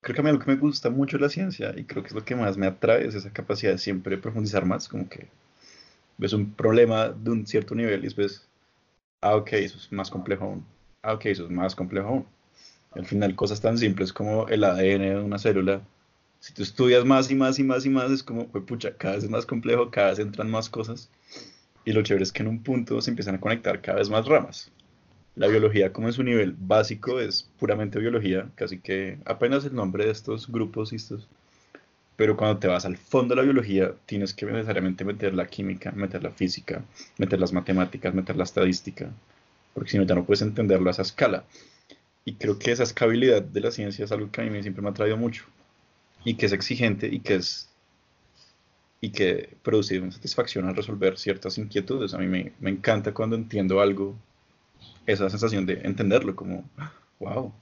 Creo 0.01 0.15
que 0.15 0.21
a 0.21 0.23
mí 0.23 0.31
lo 0.31 0.39
que 0.39 0.51
me 0.51 0.57
gusta 0.57 0.89
mucho 0.89 1.17
de 1.17 1.23
la 1.23 1.29
ciencia 1.29 1.73
y 1.75 1.83
creo 1.83 2.01
que 2.01 2.09
es 2.09 2.15
lo 2.15 2.23
que 2.23 2.35
más 2.35 2.57
me 2.57 2.67
atrae 2.67 3.07
es 3.07 3.15
esa 3.15 3.33
capacidad 3.33 3.73
de 3.73 3.77
siempre 3.77 4.17
profundizar 4.17 4.65
más, 4.65 4.88
como 4.88 5.09
que 5.09 5.27
ves 6.17 6.31
un 6.31 6.53
problema 6.53 7.09
de 7.09 7.31
un 7.31 7.45
cierto 7.45 7.75
nivel 7.75 8.00
y 8.01 8.03
después, 8.03 8.47
ah, 9.24 9.36
ok, 9.36 9.53
eso 9.53 9.77
es 9.77 9.92
más 9.92 10.10
complejo 10.10 10.46
aún, 10.46 10.65
ah, 11.01 11.13
ok, 11.13 11.25
eso 11.27 11.46
es 11.46 11.51
más 11.51 11.75
complejo 11.75 12.08
aún. 12.08 12.25
al 12.92 13.06
final 13.06 13.36
cosas 13.36 13.62
tan 13.62 13.77
simples 13.77 14.13
como 14.13 14.48
el 14.48 14.63
ADN 14.63 15.01
de 15.01 15.22
una 15.24 15.39
célula, 15.39 15.82
si 16.44 16.53
tú 16.53 16.62
estudias 16.62 17.06
más 17.06 17.32
y 17.32 17.36
más 17.36 17.58
y 17.58 17.63
más 17.63 17.86
y 17.86 17.89
más, 17.89 18.12
es 18.12 18.22
como, 18.22 18.50
pues 18.50 18.65
pucha, 18.65 18.98
cada 18.98 19.15
vez 19.15 19.24
es 19.24 19.30
más 19.30 19.46
complejo, 19.46 19.89
cada 19.89 20.10
vez 20.10 20.20
entran 20.20 20.51
más 20.51 20.70
cosas. 20.70 21.10
Y 21.86 21.94
lo 21.94 22.01
chévere 22.03 22.24
es 22.24 22.34
que 22.34 22.44
en 22.44 22.50
un 22.50 22.62
punto 22.62 23.00
se 23.01 23.12
empiezan 23.12 23.36
a 23.36 23.39
conectar 23.39 23.80
cada 23.82 24.00
vez 24.00 24.10
más 24.10 24.25
ramas. 24.25 24.70
La 25.36 25.48
biología, 25.48 25.94
como 25.94 26.08
en 26.08 26.13
su 26.13 26.22
nivel 26.22 26.53
básico, 26.60 27.22
es 27.22 27.50
puramente 27.58 27.98
biología, 27.98 28.51
casi 28.56 28.80
que 28.80 29.20
apenas 29.24 29.63
el 29.63 29.74
nombre 29.74 30.03
de 30.03 30.12
estos 30.12 30.50
grupos 30.51 30.92
y 30.92 30.98
estos. 30.98 31.30
Pero 32.15 32.38
cuando 32.38 32.60
te 32.60 32.67
vas 32.67 32.86
al 32.86 32.98
fondo 32.98 33.34
de 33.34 33.41
la 33.41 33.43
biología, 33.43 33.93
tienes 34.05 34.34
que 34.34 34.46
necesariamente 34.46 35.03
meter 35.03 35.34
la 35.34 35.48
química, 35.48 35.91
meter 35.91 36.24
la 36.24 36.32
física, 36.32 36.84
meter 37.17 37.39
las 37.39 37.53
matemáticas, 37.53 38.13
meter 38.13 38.36
la 38.36 38.43
estadística, 38.43 39.12
porque 39.74 39.91
si 39.91 39.98
no, 39.98 40.03
ya 40.03 40.15
no 40.15 40.25
puedes 40.25 40.43
entenderlo 40.43 40.89
a 40.89 40.91
esa 40.91 41.01
escala. 41.01 41.46
Y 42.25 42.36
creo 42.36 42.60
que 42.60 42.72
esa 42.72 42.84
escalabilidad 42.84 43.41
de 43.41 43.62
la 43.62 43.72
ciencia 43.72 44.05
es 44.05 44.12
algo 44.12 44.32
que 44.32 44.41
a 44.41 44.46
mí 44.46 44.62
siempre 44.62 44.82
me 44.82 44.89
ha 44.89 44.93
traído 44.93 45.17
mucho 45.17 45.46
y 46.24 46.36
que 46.36 46.46
es 46.46 46.53
exigente 46.53 47.08
y 47.08 47.20
que 47.20 47.36
es 47.36 47.70
y 49.01 49.10
que 49.10 49.58
produce 49.62 50.00
una 50.00 50.13
satisfacción 50.13 50.65
al 50.65 50.77
resolver 50.77 51.17
ciertas 51.17 51.58
inquietudes. 51.58 52.13
A 52.13 52.20
mí 52.20 52.27
me, 52.27 52.53
me 52.62 52.70
encanta 52.70 53.13
cuando 53.13 53.36
entiendo 53.36 53.82
algo 53.82 54.15
esa 55.05 55.29
sensación 55.29 55.65
de 55.65 55.82
entenderlo 55.84 56.36
como, 56.38 56.70
wow. 57.20 57.53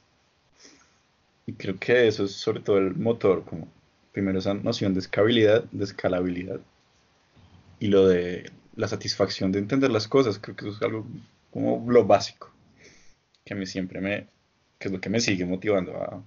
Y 1.48 1.54
creo 1.54 1.80
que 1.80 2.08
eso 2.08 2.26
es 2.26 2.34
sobre 2.34 2.60
todo 2.60 2.78
el 2.78 2.96
motor, 2.96 3.44
como 3.44 3.68
primero 4.12 4.40
esa 4.40 4.54
noción 4.54 4.94
de 4.94 5.00
escalabilidad, 5.00 5.64
de 5.72 5.84
escalabilidad, 5.84 6.60
y 7.80 7.88
lo 7.88 8.08
de 8.08 8.52
la 8.76 8.88
satisfacción 8.88 9.52
de 9.52 9.60
entender 9.60 9.92
las 9.92 10.08
cosas, 10.08 10.40
creo 10.40 10.56
que 10.56 10.68
eso 10.68 10.76
es 10.76 10.82
algo 10.82 11.06
como 11.52 11.92
lo 11.92 12.06
básico, 12.06 12.52
que 13.46 13.54
a 13.54 13.58
mí 13.58 13.66
siempre 13.66 14.02
me, 14.02 14.28
que 14.80 14.88
es 14.88 14.92
lo 14.92 15.02
que 15.02 15.10
me 15.10 15.20
sigue 15.20 15.46
motivando 15.46 15.96
a, 15.98 16.24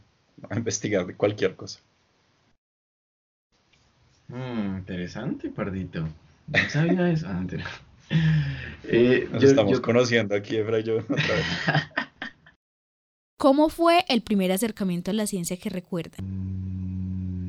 a 0.51 0.57
investigar 0.57 1.07
de 1.07 1.15
cualquier 1.15 1.57
cosa. 1.57 1.81
Mm, 4.29 4.79
interesante, 4.79 5.51
Pardito. 5.51 6.09
No 6.47 6.59
sabía 6.69 7.11
eso. 7.13 7.27
Ah, 7.29 7.45
eh, 8.85 9.29
Nos 9.33 9.43
estamos 9.45 9.81
conociendo 9.81 10.35
aquí, 10.35 10.57
Efra 10.57 10.81
y 10.81 10.85
yo, 10.85 10.99
otra 10.99 11.35
vez. 11.35 11.47
¿Cómo 13.39 13.69
fue 13.69 14.05
el 14.09 14.23
primer 14.23 14.53
acercamiento 14.53 15.11
a 15.11 15.15
la 15.15 15.27
ciencia 15.27 15.57
que 15.57 15.69
recuerda? 15.69 16.17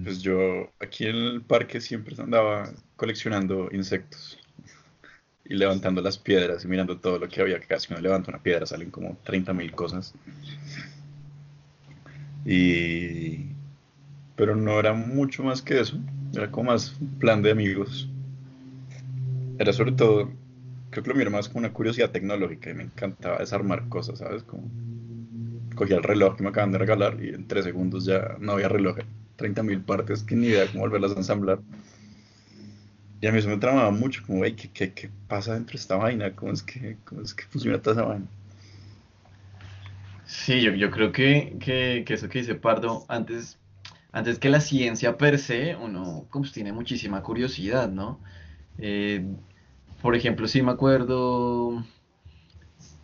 Pues 0.06 0.22
yo 0.22 0.72
aquí 0.80 1.08
en 1.08 1.16
el 1.16 1.42
parque 1.42 1.82
siempre 1.82 2.16
andaba 2.22 2.72
coleccionando 2.96 3.70
insectos 3.72 4.38
y 5.44 5.56
levantando 5.56 6.00
las 6.00 6.20
piedras 6.20 6.64
y 6.64 6.68
mirando 6.68 7.00
todo 7.00 7.18
lo 7.18 7.28
que 7.28 7.42
había, 7.42 7.60
que 7.60 7.66
casi 7.66 7.92
uno 7.92 8.04
levanta 8.04 8.30
una 8.30 8.44
piedra 8.44 8.68
salen 8.68 8.92
como 8.92 9.18
30.000 9.26 9.72
cosas. 9.74 10.14
Y... 12.46 13.48
Pero 14.36 14.56
no 14.56 14.80
era 14.80 14.94
mucho 14.94 15.42
más 15.44 15.64
que 15.64 15.80
eso, 15.80 15.98
era 16.36 16.52
como 16.52 16.70
más 16.72 16.96
plan 17.20 17.42
de 17.42 17.50
amigos. 17.50 18.08
Era 19.58 19.74
sobre 19.74 19.94
todo 19.94 20.30
creo 20.92 21.04
que 21.04 21.10
lo 21.10 21.16
miro 21.16 21.32
más 21.32 21.50
como 21.50 21.62
una 21.62 21.74
curiosidad 21.74 22.12
tecnológica 22.12 22.70
y 22.70 22.76
me 22.76 22.84
encantaba 22.84 23.40
desarmar 23.40 23.90
cosas, 23.90 24.20
¿sabes? 24.20 24.44
Como 24.44 24.70
cogía 25.76 25.98
el 25.98 26.04
reloj 26.04 26.36
que 26.38 26.44
me 26.44 26.50
acaban 26.50 26.72
de 26.72 26.78
regalar 26.78 27.18
y 27.24 27.30
en 27.30 27.48
tres 27.48 27.66
segundos 27.66 28.06
ya 28.06 28.38
no 28.40 28.52
había 28.52 28.70
reloj, 28.70 28.98
30.000 29.38 29.82
partes 29.84 30.24
que 30.24 30.36
ni 30.36 30.48
idea 30.48 30.68
cómo 30.68 30.82
volverlas 30.82 31.12
a 31.12 31.18
ensamblar. 31.18 31.60
Y 33.22 33.28
a 33.28 33.32
mí 33.32 33.40
eso 33.40 33.50
me 33.50 33.58
tramaba 33.58 33.92
mucho, 33.92 34.24
como, 34.26 34.44
hey, 34.44 34.56
¿qué, 34.56 34.70
qué, 34.70 34.94
qué 34.94 35.10
pasa 35.28 35.54
dentro 35.54 35.74
de 35.74 35.80
esta 35.80 35.96
vaina? 35.96 36.36
¿Cómo 36.36 36.52
es 36.52 36.62
que, 36.62 36.98
cómo 37.06 37.22
es 37.22 37.34
que 37.34 37.44
funciona 37.46 37.82
toda 37.82 37.96
esa 37.96 38.06
vaina? 38.06 38.26
Sí, 40.26 40.62
yo, 40.62 40.74
yo 40.74 40.92
creo 40.92 41.12
que, 41.12 41.56
que, 41.60 42.04
que, 42.06 42.14
eso 42.14 42.30
que 42.30 42.40
dice 42.40 42.56
Pardo, 42.56 43.06
antes, 43.08 43.58
antes 44.12 44.40
que 44.40 44.50
la 44.50 44.60
ciencia 44.60 45.18
per 45.18 45.40
se, 45.40 45.76
uno 45.76 46.28
pues, 46.32 46.52
tiene 46.52 46.72
muchísima 46.74 47.22
curiosidad, 47.22 47.90
¿no? 47.90 48.20
Eh, 48.78 49.26
por 50.02 50.16
ejemplo, 50.16 50.48
sí 50.48 50.62
me 50.62 50.72
acuerdo 50.72 51.84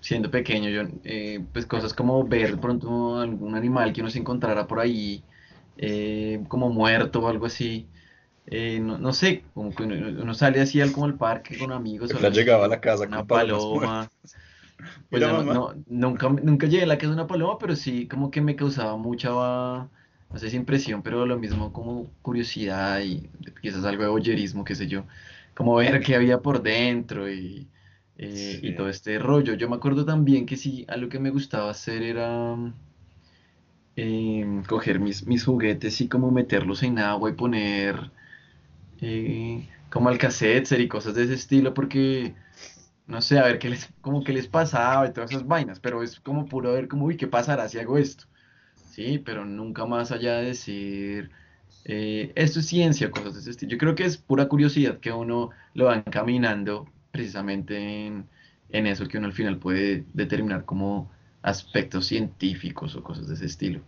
siendo 0.02 0.32
pequeño, 0.32 0.70
yo, 0.70 0.82
eh, 1.04 1.44
pues 1.54 1.66
cosas 1.66 1.94
como 1.94 2.24
ver 2.28 2.60
pronto 2.60 3.20
algún 3.20 3.56
animal 3.56 3.94
que 3.94 4.02
uno 4.02 4.10
se 4.10 4.20
encontrara 4.20 4.68
por 4.68 4.80
ahí, 4.80 5.24
eh, 5.78 6.44
como 6.48 6.70
muerto 6.70 7.20
o 7.20 7.28
algo 7.28 7.46
así. 7.46 7.88
Eh, 8.48 8.80
no, 8.80 8.98
no, 8.98 9.14
sé, 9.14 9.44
como 9.54 9.74
que 9.74 9.84
uno, 9.84 10.34
sale 10.34 10.62
así 10.62 10.82
al 10.82 10.92
como 10.92 11.06
al 11.06 11.16
parque 11.16 11.58
con 11.58 11.72
amigos. 11.72 12.14
O 12.14 12.30
llegaba 12.30 12.66
a 12.66 12.68
la 12.68 12.82
casa 12.82 13.06
con 13.06 13.14
una 13.14 13.26
paloma. 13.26 14.10
Pues 15.12 15.22
no, 15.22 15.76
nunca, 15.88 16.30
nunca 16.30 16.68
llegué 16.68 16.84
a 16.84 16.88
la 16.88 16.98
casa 16.98 17.10
de 17.10 17.14
una 17.16 17.28
paloma, 17.28 17.58
pero 17.60 17.76
sí 17.76 18.08
como 18.08 18.32
que 18.32 18.42
me 18.42 18.56
causaba 18.56 18.96
mucha, 18.96 19.30
no 19.30 19.90
sé 20.38 20.50
si 20.50 20.56
impresión, 20.56 21.04
pero 21.04 21.26
lo 21.26 21.38
mismo 21.38 21.72
como 21.72 22.10
curiosidad 22.22 23.02
y 23.02 23.30
quizás 23.62 23.84
algo 23.84 24.04
de 24.04 24.10
boyerismo, 24.10 24.64
qué 24.64 24.74
sé 24.74 24.88
yo 24.88 25.04
como 25.54 25.76
ver 25.76 26.02
qué 26.02 26.16
había 26.16 26.42
por 26.42 26.64
dentro 26.64 27.32
y, 27.32 27.70
eh, 28.18 28.60
y 28.62 28.76
todo 28.76 28.90
este 28.90 29.20
rollo. 29.20 29.54
Yo 29.54 29.70
me 29.70 29.76
acuerdo 29.76 30.06
también 30.06 30.46
que 30.46 30.58
sí, 30.58 30.86
algo 30.88 31.10
que 31.10 31.20
me 31.20 31.30
gustaba 31.30 31.70
hacer 31.72 32.04
era 32.04 32.56
em, 33.96 34.64
coger 34.66 35.00
mis, 35.00 35.26
mis 35.28 35.46
juguetes 35.46 36.02
y 36.02 36.10
como 36.10 36.32
meterlos 36.32 36.84
en 36.84 37.00
agua 37.00 37.30
y 37.30 37.34
poner 37.34 38.12
eh, 39.00 39.70
como 39.90 40.10
alcacetes 40.10 40.80
y 40.80 40.88
cosas 40.88 41.16
de 41.16 41.24
ese 41.24 41.34
estilo 41.36 41.74
porque 41.74 42.36
no 43.08 43.22
sé, 43.22 43.40
a 43.40 43.44
ver 43.46 43.60
qué 43.60 43.70
les, 43.70 43.94
como 44.02 44.24
que 44.24 44.34
les 44.34 44.48
pasaba 44.48 45.08
y 45.08 45.14
todas 45.14 45.32
esas 45.32 45.48
vainas, 45.48 45.80
pero 45.80 46.04
es 46.04 46.20
como 46.20 46.48
puro 46.48 46.74
ver 46.74 46.88
como, 46.88 47.06
uy, 47.06 47.18
¿qué 47.18 47.28
pasará 47.28 47.68
si 47.70 47.80
hago 47.80 47.98
esto? 47.98 48.26
Sí, 48.86 49.20
pero 49.20 49.46
nunca 49.46 49.86
más 49.86 50.12
allá 50.12 50.38
de 50.38 50.48
decir, 50.48 51.32
eh, 51.86 52.34
esto 52.36 52.60
es 52.60 52.68
ciencia, 52.68 53.12
cosas 53.12 53.34
de 53.36 53.40
ese 53.42 53.52
estilo. 53.52 53.72
Yo 53.74 53.78
creo 53.78 53.96
que 53.96 54.06
es 54.06 54.18
pura 54.18 54.48
curiosidad 54.50 55.00
que 55.00 55.12
uno 55.12 55.52
lo 55.74 55.86
va 55.86 55.96
encaminando 55.98 56.92
precisamente 57.12 58.08
en, 58.08 58.30
en 58.70 58.88
eso 58.88 59.08
que 59.08 59.18
uno 59.18 59.28
al 59.28 59.34
final 59.34 59.60
puede 59.60 60.06
determinar 60.14 60.66
como 60.66 61.12
aspectos 61.42 62.08
científicos 62.08 62.96
o 62.96 63.04
cosas 63.04 63.28
de 63.28 63.36
ese 63.36 63.46
estilo. 63.46 63.82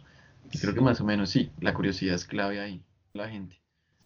Y 0.52 0.58
creo 0.60 0.74
que 0.74 0.82
más 0.82 1.02
o 1.02 1.06
menos 1.06 1.30
sí, 1.30 1.52
la 1.60 1.74
curiosidad 1.74 2.16
es 2.16 2.26
clave 2.26 2.60
ahí, 2.60 2.82
la 3.14 3.30
gente. 3.30 3.60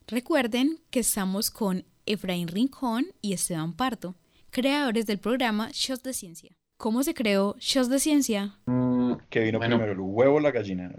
Recuerden 0.07 0.79
que 0.89 1.01
estamos 1.01 1.51
con 1.51 1.85
Efraín 2.05 2.47
Rincón 2.47 3.07
y 3.21 3.33
Esteban 3.33 3.73
Parto, 3.73 4.15
creadores 4.51 5.05
del 5.05 5.19
programa 5.19 5.69
Shows 5.73 6.03
de 6.03 6.13
Ciencia. 6.13 6.55
¿Cómo 6.77 7.03
se 7.03 7.13
creó 7.13 7.55
Shows 7.59 7.89
de 7.89 7.99
Ciencia? 7.99 8.55
Mm, 8.65 9.13
que 9.29 9.41
vino 9.41 9.59
primero, 9.59 9.91
el 9.91 9.99
huevo 9.99 10.37
o 10.37 10.39
la 10.39 10.51
gallina. 10.51 10.93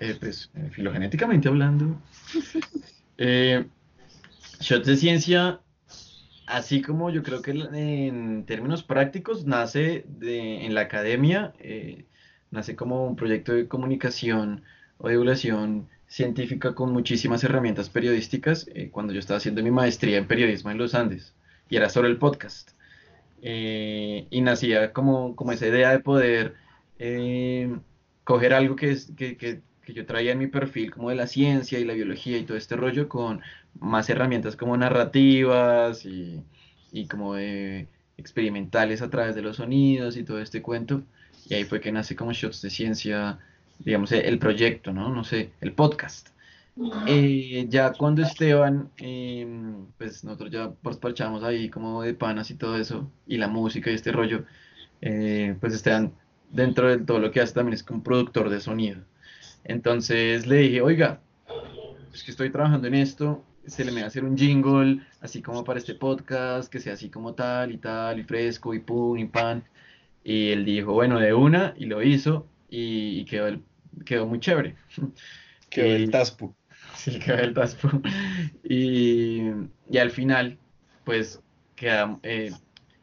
Eh, 0.00 0.16
pues, 0.20 0.50
eh, 0.54 0.68
filogenéticamente 0.72 1.48
hablando, 1.48 1.98
eh, 3.18 3.64
Shots 4.60 4.86
de 4.86 4.96
Ciencia, 4.96 5.60
así 6.46 6.82
como 6.82 7.10
yo 7.10 7.22
creo 7.22 7.42
que 7.42 7.50
en 7.50 8.44
términos 8.46 8.82
prácticos, 8.82 9.44
nace 9.46 10.04
de, 10.08 10.64
en 10.64 10.74
la 10.74 10.82
academia, 10.82 11.54
nace 12.50 12.76
como 12.76 13.06
un 13.06 13.16
proyecto 13.16 13.52
de 13.52 13.68
comunicación 13.68 14.62
o 14.98 15.08
divulgación 15.08 15.88
científica 16.06 16.74
con 16.74 16.92
muchísimas 16.92 17.42
herramientas 17.44 17.90
periodísticas 17.90 18.66
cuando 18.92 19.12
yo 19.12 19.18
estaba 19.18 19.38
haciendo 19.38 19.62
mi 19.62 19.70
maestría 19.70 20.18
en 20.18 20.26
periodismo 20.28 20.70
en 20.70 20.78
los 20.78 20.94
Andes 20.94 21.34
y 21.68 21.76
era 21.76 21.88
sobre 21.88 22.08
el 22.08 22.18
podcast. 22.18 22.70
y 23.42 24.40
nacía 24.40 24.92
como, 24.92 25.36
como 25.36 25.52
esa 25.52 25.66
idea 25.66 25.90
de 25.90 25.98
poder 26.00 26.54
coger 28.24 28.54
algo 28.54 28.76
que, 28.76 28.90
es, 28.90 29.12
que, 29.16 29.36
que, 29.36 29.60
que 29.86 29.94
yo 29.94 30.04
traía 30.04 30.32
en 30.32 30.38
mi 30.38 30.48
perfil 30.48 30.90
como 30.90 31.10
de 31.10 31.16
la 31.16 31.28
ciencia 31.28 31.78
y 31.78 31.84
la 31.84 31.94
biología 31.94 32.36
y 32.36 32.42
todo 32.42 32.56
este 32.58 32.76
rollo 32.76 33.08
con 33.08 33.40
más 33.78 34.10
herramientas 34.10 34.56
como 34.56 34.76
narrativas 34.76 36.04
y, 36.04 36.42
y 36.92 37.06
como 37.06 37.34
de 37.34 37.86
experimentales 38.18 39.00
a 39.00 39.10
través 39.10 39.34
de 39.36 39.42
los 39.42 39.56
sonidos 39.56 40.16
y 40.16 40.24
todo 40.24 40.40
este 40.40 40.60
cuento. 40.60 41.02
Y 41.48 41.54
ahí 41.54 41.64
fue 41.64 41.80
que 41.80 41.92
nace 41.92 42.16
como 42.16 42.32
Shots 42.32 42.62
de 42.62 42.70
Ciencia, 42.70 43.38
digamos, 43.78 44.10
el 44.10 44.38
proyecto, 44.38 44.92
¿no? 44.92 45.08
No 45.08 45.22
sé, 45.22 45.52
el 45.60 45.72
podcast. 45.72 46.30
Eh, 47.06 47.66
ya 47.70 47.92
cuando 47.92 48.22
Esteban, 48.22 48.90
em, 48.98 49.86
pues 49.96 50.24
nosotros 50.24 50.50
ya 50.50 50.72
parchamos 51.00 51.42
ahí 51.44 51.70
como 51.70 52.02
de 52.02 52.12
panas 52.12 52.50
y 52.50 52.54
todo 52.56 52.76
eso, 52.76 53.10
y 53.26 53.38
la 53.38 53.48
música 53.48 53.90
y 53.90 53.94
este 53.94 54.12
rollo, 54.12 54.44
eh, 55.00 55.56
pues 55.60 55.72
Esteban 55.74 56.12
dentro 56.50 56.88
de 56.88 56.98
todo 56.98 57.18
lo 57.18 57.30
que 57.30 57.40
hace 57.40 57.54
también 57.54 57.74
es 57.74 57.82
como 57.82 58.02
productor 58.02 58.50
de 58.50 58.60
sonido. 58.60 59.00
Entonces 59.68 60.46
le 60.46 60.56
dije, 60.58 60.80
oiga, 60.80 61.20
es 62.12 62.22
que 62.24 62.30
estoy 62.30 62.50
trabajando 62.50 62.88
en 62.88 62.94
esto, 62.94 63.44
se 63.66 63.84
le 63.84 63.92
me 63.92 64.00
va 64.00 64.04
a 64.06 64.08
hacer 64.08 64.24
un 64.24 64.36
jingle, 64.36 65.00
así 65.20 65.42
como 65.42 65.64
para 65.64 65.78
este 65.78 65.94
podcast, 65.94 66.70
que 66.72 66.80
sea 66.80 66.94
así 66.94 67.10
como 67.10 67.34
tal 67.34 67.72
y 67.72 67.78
tal, 67.78 68.18
y 68.20 68.24
fresco, 68.24 68.74
y 68.74 68.80
pum, 68.80 69.18
y 69.18 69.26
pan. 69.26 69.64
Y 70.24 70.50
él 70.50 70.64
dijo, 70.64 70.92
bueno, 70.92 71.18
de 71.20 71.34
una, 71.34 71.74
y 71.76 71.86
lo 71.86 72.02
hizo, 72.02 72.46
y, 72.70 73.20
y 73.20 73.24
quedó, 73.24 73.48
el- 73.48 73.62
quedó 74.04 74.26
muy 74.26 74.40
chévere. 74.40 74.76
Quedó 75.70 75.86
el 75.96 76.10
Taspu. 76.10 76.54
Sí, 76.94 77.18
quedó 77.18 77.38
el 77.38 77.54
taspo. 77.54 77.90
Y, 78.64 79.42
y 79.90 79.98
al 79.98 80.10
final, 80.10 80.58
pues, 81.04 81.42
queda, 81.74 82.18
eh, 82.22 82.52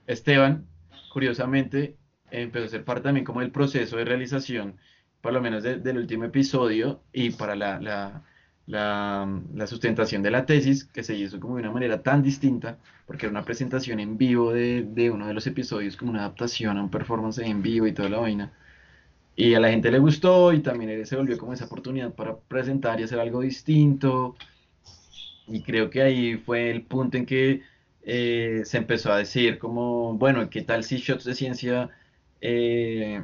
Esteban, 0.08 0.65
curiosamente, 1.12 1.96
empezó 2.32 2.65
a 2.65 2.70
ser 2.70 2.84
parte 2.86 3.03
también 3.03 3.25
como 3.25 3.41
del 3.41 3.51
proceso 3.51 3.98
de 3.98 4.05
realización, 4.05 4.77
por 5.24 5.34
lo 5.34 5.42
menos 5.42 5.63
de- 5.63 5.80
del 5.80 5.98
último 6.00 6.25
episodio, 6.25 7.01
y 7.13 7.32
para 7.32 7.56
la, 7.58 7.82
la, 7.82 8.24
la, 8.68 9.42
la 9.56 9.68
sustentación 9.68 10.24
de 10.24 10.32
la 10.32 10.46
tesis, 10.48 10.86
que 10.86 11.03
se 11.03 11.15
hizo 11.15 11.39
como 11.42 11.56
de 11.58 11.63
una 11.63 11.72
manera 11.74 12.03
tan 12.03 12.24
distinta, 12.24 12.80
porque 13.08 13.27
era 13.27 13.32
una 13.32 13.46
presentación 13.46 14.00
en 14.01 14.18
vivo 14.20 14.53
de, 14.53 14.84
de 14.84 15.12
uno 15.12 15.27
de 15.27 15.36
los 15.36 15.48
episodios, 15.48 15.98
como 15.98 16.12
una 16.12 16.22
adaptación 16.22 16.77
a 16.77 16.84
un 16.84 16.92
performance 16.92 17.39
en 17.39 17.63
vivo 17.63 17.88
y 17.88 17.94
toda 17.94 18.10
la 18.10 18.20
vaina. 18.20 18.53
Y 19.36 19.56
a 19.56 19.60
la 19.62 19.70
gente 19.72 19.92
le 19.92 20.00
gustó 20.00 20.53
y 20.53 20.62
también 20.62 21.06
se 21.08 21.15
volvió 21.18 21.38
como 21.38 21.53
esa 21.53 21.65
oportunidad 21.65 22.13
para 22.15 22.38
presentar 22.39 23.00
y 23.00 23.03
hacer 23.03 23.20
algo 23.20 23.42
distinto. 23.42 24.36
Y 25.48 25.62
creo 25.63 25.89
que 25.89 26.01
ahí 26.01 26.38
fue 26.38 26.72
el 26.72 26.86
punto 26.86 27.18
en 27.18 27.25
que 27.25 27.62
eh, 28.01 28.62
se 28.65 28.77
empezó 28.77 29.12
a 29.12 29.18
decir 29.18 29.60
como, 29.60 30.13
bueno, 30.18 30.50
¿qué 30.50 30.62
tal 30.62 30.84
si 30.84 30.98
Shots 30.98 31.25
de 31.25 31.36
Ciencia 31.36 31.89
eh, 32.42 33.24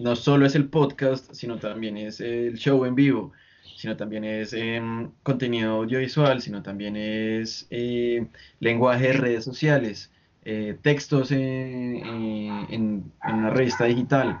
no 0.00 0.16
solo 0.16 0.46
es 0.46 0.54
el 0.54 0.68
podcast, 0.68 1.32
sino 1.34 1.58
también 1.58 1.96
es 1.96 2.20
el 2.20 2.56
show 2.56 2.84
en 2.86 2.94
vivo, 2.94 3.32
sino 3.76 3.96
también 3.96 4.24
es 4.24 4.52
em, 4.54 5.10
contenido 5.22 5.72
audiovisual, 5.76 6.40
sino 6.40 6.62
también 6.62 6.96
es 6.96 7.66
eh, 7.70 8.26
lenguaje 8.60 9.08
de 9.08 9.12
redes 9.12 9.44
sociales, 9.44 10.10
eh, 10.44 10.78
textos 10.82 11.30
en, 11.32 13.12
una 13.22 13.50
revista 13.50 13.84
digital. 13.84 14.40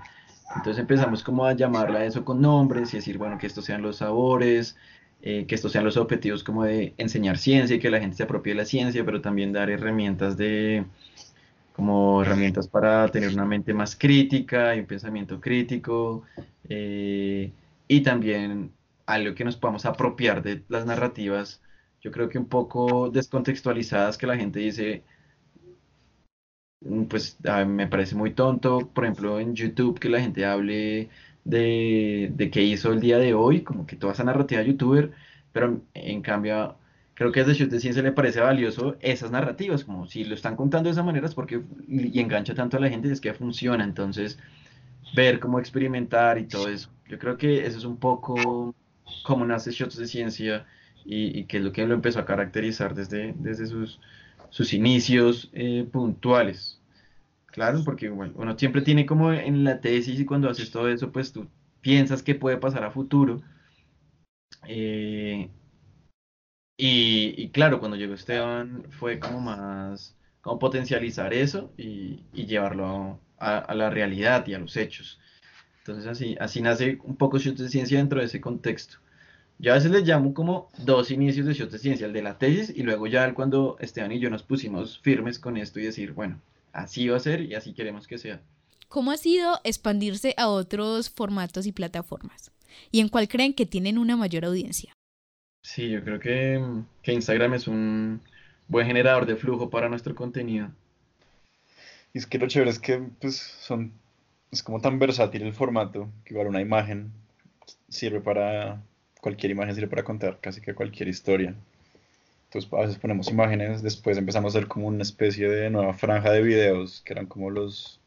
Entonces 0.56 0.80
empezamos 0.80 1.22
como 1.22 1.44
a 1.44 1.52
llamarla 1.52 2.04
eso 2.04 2.24
con 2.24 2.40
nombres 2.40 2.92
y 2.94 2.96
decir, 2.96 3.18
bueno, 3.18 3.38
que 3.38 3.46
estos 3.46 3.66
sean 3.66 3.82
los 3.82 3.96
sabores, 3.96 4.76
eh, 5.22 5.44
que 5.46 5.54
estos 5.54 5.72
sean 5.72 5.84
los 5.84 5.98
objetivos 5.98 6.42
como 6.42 6.64
de 6.64 6.94
enseñar 6.96 7.36
ciencia 7.36 7.76
y 7.76 7.78
que 7.78 7.90
la 7.90 8.00
gente 8.00 8.16
se 8.16 8.22
apropie 8.22 8.54
de 8.54 8.58
la 8.58 8.64
ciencia, 8.64 9.04
pero 9.04 9.20
también 9.20 9.52
dar 9.52 9.68
herramientas 9.70 10.38
de, 10.38 10.86
como 11.80 12.22
herramientas 12.22 12.68
para 12.68 13.08
tener 13.08 13.30
una 13.32 13.46
mente 13.46 13.72
más 13.72 13.96
crítica 13.96 14.76
y 14.76 14.80
un 14.80 14.86
pensamiento 14.86 15.40
crítico, 15.40 16.24
eh, 16.68 17.52
y 17.88 18.02
también 18.02 18.72
algo 19.06 19.34
que 19.34 19.44
nos 19.44 19.56
podamos 19.56 19.86
apropiar 19.86 20.42
de 20.42 20.62
las 20.68 20.84
narrativas, 20.84 21.62
yo 22.02 22.10
creo 22.12 22.28
que 22.28 22.38
un 22.38 22.48
poco 22.48 23.08
descontextualizadas, 23.10 24.18
que 24.18 24.26
la 24.26 24.36
gente 24.36 24.60
dice, 24.60 25.04
mm, 26.80 27.04
pues 27.04 27.38
ah, 27.46 27.64
me 27.64 27.86
parece 27.86 28.14
muy 28.14 28.32
tonto, 28.34 28.90
por 28.92 29.04
ejemplo, 29.04 29.40
en 29.40 29.54
YouTube 29.54 29.98
que 29.98 30.08
la 30.08 30.20
gente 30.20 30.44
hable 30.44 31.08
de, 31.44 32.30
de 32.34 32.50
qué 32.50 32.62
hizo 32.62 32.92
el 32.92 33.00
día 33.00 33.18
de 33.18 33.34
hoy, 33.34 33.62
como 33.62 33.86
que 33.86 33.96
toda 33.96 34.12
esa 34.12 34.24
narrativa 34.24 34.62
youtuber, 34.62 35.12
pero 35.52 35.82
en 35.94 36.22
cambio 36.22 36.76
creo 37.20 37.32
que 37.32 37.40
desde 37.40 37.52
Shoot 37.52 37.70
de 37.70 37.80
Ciencia 37.80 38.02
le 38.02 38.12
parece 38.12 38.40
valioso 38.40 38.96
esas 39.00 39.30
narrativas, 39.30 39.84
como 39.84 40.06
si 40.06 40.24
lo 40.24 40.34
están 40.34 40.56
contando 40.56 40.88
de 40.88 40.92
esa 40.92 41.02
manera 41.02 41.26
es 41.26 41.34
porque 41.34 41.60
y 41.86 42.18
engancha 42.18 42.54
tanto 42.54 42.78
a 42.78 42.80
la 42.80 42.88
gente, 42.88 43.12
es 43.12 43.20
que 43.20 43.34
funciona, 43.34 43.84
entonces 43.84 44.38
ver 45.14 45.38
cómo 45.38 45.58
experimentar 45.58 46.38
y 46.38 46.46
todo 46.46 46.68
eso. 46.68 46.88
Yo 47.10 47.18
creo 47.18 47.36
que 47.36 47.66
eso 47.66 47.76
es 47.76 47.84
un 47.84 47.98
poco 47.98 48.74
cómo 49.22 49.44
nace 49.44 49.70
Shots 49.70 49.98
de 49.98 50.06
Ciencia 50.06 50.64
y, 51.04 51.38
y 51.38 51.44
que 51.44 51.58
es 51.58 51.62
lo 51.62 51.72
que 51.72 51.86
lo 51.86 51.92
empezó 51.92 52.20
a 52.20 52.24
caracterizar 52.24 52.94
desde, 52.94 53.34
desde 53.36 53.66
sus, 53.66 54.00
sus 54.48 54.72
inicios 54.72 55.50
eh, 55.52 55.86
puntuales. 55.92 56.80
Claro, 57.48 57.82
porque 57.84 58.08
bueno, 58.08 58.32
uno 58.36 58.58
siempre 58.58 58.80
tiene 58.80 59.04
como 59.04 59.30
en 59.30 59.62
la 59.62 59.82
tesis 59.82 60.18
y 60.18 60.24
cuando 60.24 60.48
haces 60.48 60.70
todo 60.70 60.88
eso, 60.88 61.12
pues 61.12 61.34
tú 61.34 61.48
piensas 61.82 62.22
que 62.22 62.34
puede 62.34 62.56
pasar 62.56 62.82
a 62.84 62.90
futuro. 62.90 63.42
Eh, 64.66 65.50
y, 66.82 67.48
claro, 67.50 67.78
cuando 67.78 67.96
llegó 67.96 68.14
Esteban 68.14 68.84
fue 68.90 69.18
como 69.18 69.40
más, 69.40 70.14
como 70.40 70.58
potencializar 70.58 71.34
eso 71.34 71.72
y, 71.76 72.20
llevarlo 72.32 73.20
a, 73.38 73.74
la 73.74 73.90
realidad 73.90 74.46
y 74.46 74.54
a 74.54 74.58
los 74.58 74.76
hechos. 74.76 75.20
Entonces 75.78 76.06
así, 76.06 76.36
así 76.40 76.62
nace 76.62 76.98
un 77.04 77.16
poco 77.16 77.38
Shots 77.38 77.60
de 77.60 77.68
Ciencia 77.68 77.98
dentro 77.98 78.20
de 78.20 78.26
ese 78.26 78.40
contexto. 78.40 78.98
Yo 79.58 79.72
a 79.72 79.74
veces 79.74 79.90
les 79.90 80.06
llamo 80.06 80.32
como 80.32 80.70
dos 80.78 81.10
inicios 81.10 81.46
de 81.46 81.52
Shots 81.52 81.72
de 81.72 81.78
Ciencia, 81.78 82.06
el 82.06 82.12
de 82.12 82.22
la 82.22 82.38
tesis 82.38 82.72
y 82.74 82.82
luego 82.82 83.06
ya 83.06 83.34
cuando 83.34 83.76
Esteban 83.80 84.12
y 84.12 84.18
yo 84.18 84.30
nos 84.30 84.42
pusimos 84.42 84.98
firmes 85.00 85.38
con 85.38 85.56
esto 85.56 85.80
y 85.80 85.84
decir, 85.84 86.12
bueno, 86.12 86.40
así 86.72 87.08
va 87.08 87.16
a 87.16 87.20
ser 87.20 87.42
y 87.42 87.54
así 87.54 87.74
queremos 87.74 88.06
que 88.06 88.18
sea. 88.18 88.40
¿Cómo 88.88 89.10
ha 89.10 89.16
sido 89.16 89.60
expandirse 89.64 90.34
a 90.36 90.48
otros 90.48 91.10
formatos 91.10 91.66
y 91.66 91.72
plataformas? 91.72 92.50
¿Y 92.90 93.00
en 93.00 93.08
cuál 93.08 93.28
creen 93.28 93.52
que 93.52 93.66
tienen 93.66 93.98
una 93.98 94.16
mayor 94.16 94.44
audiencia? 94.44 94.94
Sí, 95.62 95.90
yo 95.90 96.02
creo 96.02 96.18
que, 96.20 96.62
que 97.02 97.12
Instagram 97.12 97.54
es 97.54 97.68
un 97.68 98.20
buen 98.68 98.86
generador 98.86 99.26
de 99.26 99.36
flujo 99.36 99.70
para 99.70 99.88
nuestro 99.88 100.14
contenido. 100.14 100.70
Y 102.12 102.18
es 102.18 102.26
que 102.26 102.38
lo 102.38 102.48
chévere 102.48 102.70
es 102.70 102.78
que 102.78 102.98
pues 103.20 103.36
son, 103.36 103.92
es 104.50 104.62
como 104.62 104.80
tan 104.80 104.98
versátil 104.98 105.42
el 105.42 105.52
formato, 105.52 106.10
que 106.24 106.34
igual 106.34 106.48
una 106.48 106.60
imagen 106.60 107.12
sirve 107.88 108.20
para, 108.20 108.82
cualquier 109.20 109.52
imagen 109.52 109.74
sirve 109.74 109.88
para 109.88 110.04
contar 110.04 110.38
casi 110.40 110.60
que 110.60 110.74
cualquier 110.74 111.08
historia. 111.08 111.54
Entonces 112.46 112.72
a 112.72 112.80
veces 112.80 112.98
ponemos 112.98 113.30
imágenes, 113.30 113.82
después 113.82 114.18
empezamos 114.18 114.54
a 114.54 114.58
hacer 114.58 114.68
como 114.68 114.88
una 114.88 115.02
especie 115.02 115.48
de 115.48 115.70
nueva 115.70 115.94
franja 115.94 116.32
de 116.32 116.42
videos, 116.42 117.02
que 117.04 117.12
eran 117.12 117.26
como 117.26 117.50
los 117.50 118.00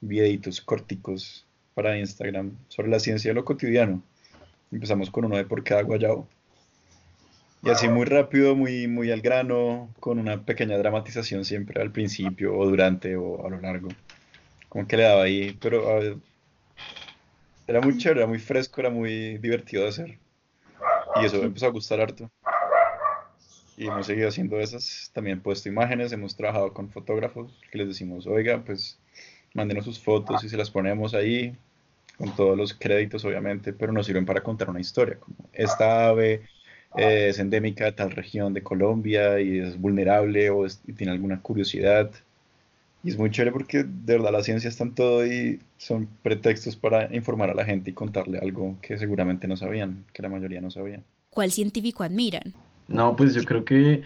videitos 0.00 0.60
corticos 0.60 1.46
para 1.74 1.98
Instagram 1.98 2.56
sobre 2.68 2.88
la 2.88 2.98
ciencia 2.98 3.30
de 3.30 3.34
lo 3.34 3.44
cotidiano. 3.44 4.02
Empezamos 4.72 5.10
con 5.10 5.26
uno 5.26 5.36
de 5.36 5.44
por 5.44 5.62
cada 5.62 5.82
guayabo. 5.82 6.28
Y 7.62 7.70
así 7.70 7.88
muy 7.88 8.04
rápido, 8.04 8.54
muy, 8.54 8.86
muy 8.86 9.10
al 9.10 9.20
grano, 9.20 9.92
con 9.98 10.18
una 10.18 10.44
pequeña 10.44 10.78
dramatización 10.78 11.44
siempre 11.44 11.82
al 11.82 11.90
principio 11.90 12.56
o 12.56 12.66
durante 12.66 13.16
o 13.16 13.44
a 13.44 13.50
lo 13.50 13.60
largo. 13.60 13.88
Como 14.68 14.86
que 14.86 14.96
le 14.96 15.02
daba 15.02 15.24
ahí, 15.24 15.56
pero 15.60 15.86
ver, 15.98 16.16
era 17.66 17.80
muy 17.80 17.98
chévere, 17.98 18.20
era 18.20 18.28
muy 18.28 18.38
fresco, 18.38 18.80
era 18.80 18.90
muy 18.90 19.38
divertido 19.38 19.82
de 19.82 19.88
hacer. 19.88 20.18
Y 21.20 21.24
eso 21.24 21.38
me 21.38 21.46
empezó 21.46 21.66
a 21.66 21.70
gustar 21.70 22.00
harto. 22.00 22.30
Y 23.76 23.86
hemos 23.86 24.06
seguido 24.06 24.28
haciendo 24.28 24.58
esas. 24.60 25.10
También 25.12 25.40
puesto 25.40 25.68
imágenes, 25.68 26.12
hemos 26.12 26.36
trabajado 26.36 26.72
con 26.72 26.90
fotógrafos 26.90 27.52
que 27.70 27.78
les 27.78 27.88
decimos, 27.88 28.26
oiga, 28.26 28.62
pues 28.64 28.98
mándenos 29.54 29.84
sus 29.84 29.98
fotos 29.98 30.44
y 30.44 30.48
se 30.48 30.56
las 30.56 30.70
ponemos 30.70 31.14
ahí, 31.14 31.56
con 32.16 32.34
todos 32.34 32.56
los 32.56 32.74
créditos 32.74 33.24
obviamente, 33.24 33.72
pero 33.72 33.92
nos 33.92 34.06
sirven 34.06 34.26
para 34.26 34.42
contar 34.42 34.70
una 34.70 34.80
historia, 34.80 35.18
como 35.18 35.36
esta 35.52 36.08
ave 36.08 36.42
eh, 36.96 37.28
es 37.30 37.38
endémica 37.38 37.84
de 37.86 37.92
tal 37.92 38.10
región 38.12 38.54
de 38.54 38.62
Colombia 38.62 39.40
y 39.40 39.58
es 39.60 39.80
vulnerable 39.80 40.50
o 40.50 40.66
es- 40.66 40.82
y 40.86 40.92
tiene 40.94 41.12
alguna 41.12 41.40
curiosidad. 41.42 42.10
Y 43.02 43.10
es 43.10 43.18
muy 43.18 43.30
chévere 43.30 43.52
porque 43.52 43.84
de 43.84 44.14
verdad 44.18 44.32
la 44.32 44.42
ciencia 44.44 44.68
está 44.68 44.84
en 44.84 44.94
todo 44.94 45.26
y 45.26 45.60
son 45.78 46.08
pretextos 46.22 46.76
para 46.76 47.14
informar 47.14 47.50
a 47.50 47.54
la 47.54 47.64
gente 47.64 47.90
y 47.90 47.94
contarle 47.94 48.38
algo 48.38 48.78
que 48.82 48.98
seguramente 48.98 49.48
no 49.48 49.56
sabían, 49.56 50.04
que 50.12 50.22
la 50.22 50.28
mayoría 50.28 50.60
no 50.60 50.70
sabía. 50.70 51.02
¿Cuál 51.30 51.52
científico 51.52 52.02
admiran? 52.02 52.54
No, 52.86 53.16
pues 53.16 53.34
yo 53.34 53.44
creo 53.44 53.64
que 53.64 54.02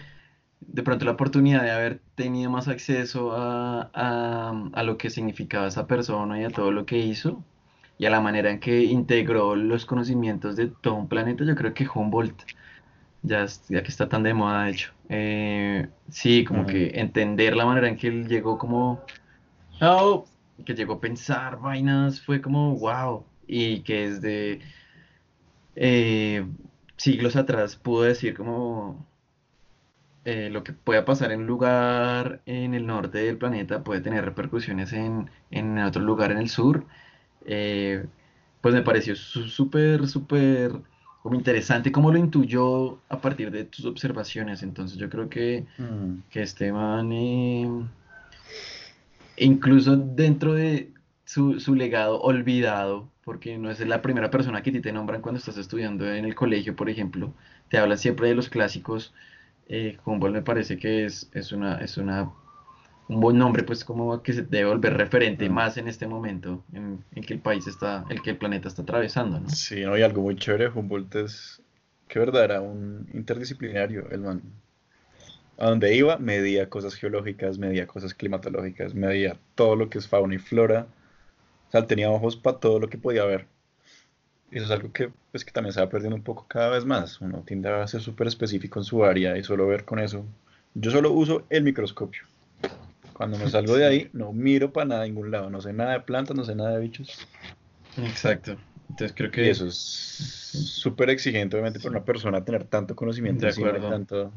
de 0.61 0.83
pronto 0.83 1.05
la 1.05 1.11
oportunidad 1.11 1.63
de 1.63 1.71
haber 1.71 2.01
tenido 2.15 2.51
más 2.51 2.67
acceso 2.67 3.33
a, 3.33 3.91
a- 3.93 4.69
a 4.73 4.83
lo 4.83 4.97
que 4.97 5.09
significaba 5.09 5.67
esa 5.67 5.87
persona 5.87 6.41
y 6.41 6.45
a 6.45 6.51
todo 6.51 6.71
lo 6.71 6.85
que 6.85 6.97
hizo 6.99 7.45
y 7.97 8.05
a 8.05 8.09
la 8.11 8.21
manera 8.21 8.51
en 8.51 8.59
que 8.59 8.83
integró 8.83 9.55
los 9.55 9.85
conocimientos 9.85 10.55
de 10.57 10.67
todo 10.69 10.95
un 10.95 11.09
planeta, 11.09 11.45
yo 11.45 11.55
creo 11.55 11.73
que 11.73 11.87
Humboldt, 11.93 12.43
ya, 13.23 13.47
que 13.67 13.89
está 13.89 14.09
tan 14.09 14.23
de 14.23 14.33
moda, 14.33 14.65
de 14.65 14.71
hecho, 14.71 14.93
eh, 15.09 15.87
sí, 16.09 16.43
como 16.43 16.65
que 16.65 16.99
entender 16.99 17.55
la 17.55 17.65
manera 17.65 17.87
en 17.87 17.97
que 17.97 18.07
él 18.07 18.27
llegó 18.27 18.57
como, 18.57 19.01
oh, 19.81 20.25
que 20.65 20.73
llegó 20.75 20.93
a 20.95 21.01
pensar 21.01 21.59
vainas, 21.59 22.21
fue 22.21 22.41
como, 22.41 22.75
wow, 22.77 23.25
y 23.47 23.81
que 23.81 24.09
desde 24.09 24.61
eh, 25.75 26.45
siglos 26.97 27.35
atrás 27.35 27.75
pudo 27.75 28.03
decir 28.03 28.35
como 28.35 29.05
eh, 30.25 30.49
lo 30.49 30.63
que 30.63 30.73
pueda 30.73 31.03
pasar 31.05 31.31
en 31.31 31.41
un 31.41 31.47
lugar 31.47 32.41
en 32.45 32.73
el 32.73 32.87
norte 32.87 33.19
del 33.19 33.37
planeta 33.37 33.83
puede 33.83 34.01
tener 34.01 34.23
repercusiones 34.23 34.93
en, 34.93 35.29
en 35.51 35.77
otro 35.79 36.01
lugar 36.01 36.31
en 36.31 36.37
el 36.37 36.49
sur. 36.49 36.85
Eh, 37.45 38.05
pues 38.61 38.73
me 38.73 38.81
pareció 38.83 39.15
súper, 39.15 40.07
súper 40.07 40.81
como 41.23 41.35
interesante, 41.35 41.91
cómo 41.91 42.11
lo 42.11 42.19
intuyó 42.19 42.99
a 43.09 43.21
partir 43.21 43.49
de 43.49 43.63
tus 43.65 43.85
observaciones. 43.85 44.61
Entonces 44.61 44.97
yo 44.97 45.09
creo 45.09 45.29
que, 45.29 45.65
Mm, 45.77 46.23
que 46.29 46.43
Esteban, 46.43 47.11
eh, 47.13 47.67
incluso 49.37 49.95
dentro 49.97 50.53
de 50.53 50.91
su, 51.25 51.59
su 51.59 51.75
legado 51.75 52.21
olvidado, 52.21 53.09
porque 53.23 53.57
no 53.57 53.71
es 53.71 53.79
la 53.87 54.01
primera 54.01 54.29
persona 54.29 54.61
que 54.61 54.69
a 54.71 54.73
ti 54.73 54.81
te 54.81 54.91
nombran 54.91 55.21
cuando 55.21 55.39
estás 55.39 55.57
estudiando 55.57 56.11
en 56.11 56.25
el 56.25 56.35
colegio, 56.35 56.75
por 56.75 56.89
ejemplo, 56.89 57.33
te 57.69 57.77
hablan 57.77 57.97
siempre 57.97 58.27
de 58.27 58.35
los 58.35 58.49
clásicos. 58.49 59.13
Eh, 59.67 59.97
Humboldt 60.05 60.35
me 60.35 60.41
parece 60.41 60.77
que 60.77 61.05
es, 61.05 61.29
es 61.33 61.53
una, 61.53 61.77
es 61.77 61.97
una, 61.97 62.31
un 63.07 63.19
buen 63.19 63.37
nombre, 63.37 63.63
pues 63.63 63.83
como 63.83 64.21
que 64.23 64.33
se 64.33 64.43
debe 64.43 64.69
volver 64.69 64.95
referente 64.97 65.49
más 65.49 65.77
en 65.77 65.87
este 65.87 66.07
momento 66.07 66.63
en, 66.73 67.03
en 67.13 67.23
que 67.23 67.33
el 67.33 67.39
país 67.39 67.67
está, 67.67 68.05
el 68.09 68.21
que 68.21 68.31
el 68.31 68.37
planeta 68.37 68.67
está 68.67 68.81
atravesando, 68.81 69.39
¿no? 69.39 69.49
Sí, 69.49 69.81
¿no? 69.81 69.97
Y 69.97 70.01
algo 70.01 70.21
muy 70.21 70.35
chévere 70.35 70.69
Humboldt 70.69 71.15
es 71.15 71.61
que 72.07 72.19
verdad 72.19 72.43
era 72.43 72.61
un 72.61 73.09
interdisciplinario, 73.13 74.07
el 74.11 74.21
man. 74.21 74.41
A 75.57 75.69
donde 75.69 75.95
iba, 75.95 76.17
medía 76.17 76.69
cosas 76.69 76.95
geológicas, 76.95 77.57
medía 77.57 77.87
cosas 77.87 78.13
climatológicas, 78.13 78.93
medía 78.93 79.37
todo 79.55 79.75
lo 79.75 79.89
que 79.89 79.97
es 79.97 80.07
fauna 80.07 80.35
y 80.35 80.39
flora. 80.39 80.87
O 81.67 81.71
sea, 81.71 81.87
tenía 81.87 82.09
ojos 82.09 82.35
para 82.35 82.59
todo 82.59 82.79
lo 82.79 82.89
que 82.89 82.97
podía 82.97 83.23
ver. 83.25 83.47
Y 84.51 84.57
eso 84.57 84.65
es 84.65 84.71
algo 84.71 84.91
que, 84.91 85.11
pues, 85.31 85.43
que 85.43 85.51
también 85.51 85.73
se 85.73 85.79
va 85.79 85.89
perdiendo 85.89 86.15
un 86.15 86.23
poco 86.23 86.45
cada 86.47 86.69
vez 86.69 86.85
más. 86.85 87.19
Uno 87.21 87.43
tiende 87.45 87.69
a 87.69 87.87
ser 87.87 88.01
súper 88.01 88.27
específico 88.27 88.79
en 88.79 88.85
su 88.85 89.03
área 89.03 89.35
y 89.37 89.43
solo 89.43 89.65
ver 89.67 89.83
con 89.83 89.99
eso. 89.99 90.23
Yo 90.75 90.91
solo 90.91 91.11
uso 91.11 91.45
el 91.49 91.63
microscopio. 91.63 92.23
Cuando 93.13 93.37
me 93.37 93.47
salgo 93.49 93.75
de 93.75 93.85
ahí, 93.85 94.09
no 94.13 94.33
miro 94.33 94.73
para 94.73 94.85
nada 94.87 95.03
ningún 95.05 95.31
lado. 95.31 95.49
No 95.49 95.61
sé 95.61 95.71
nada 95.73 95.93
de 95.93 95.99
plantas, 96.01 96.35
no 96.35 96.43
sé 96.43 96.55
nada 96.55 96.71
de 96.71 96.79
bichos. 96.79 97.27
Exacto. 97.97 98.57
Entonces 98.89 99.13
creo 99.15 99.29
Y 99.29 99.31
que 99.31 99.49
eso 99.49 99.65
es 99.67 99.75
súper 99.75 101.09
exigente, 101.09 101.55
obviamente, 101.55 101.79
para 101.79 101.91
una 101.91 102.05
persona 102.05 102.43
tener 102.43 102.63
tanto 102.65 102.95
conocimiento 102.95 103.45
De 103.45 103.51
y 103.51 103.55
acuerdo. 103.55 103.89
tanto... 103.89 104.31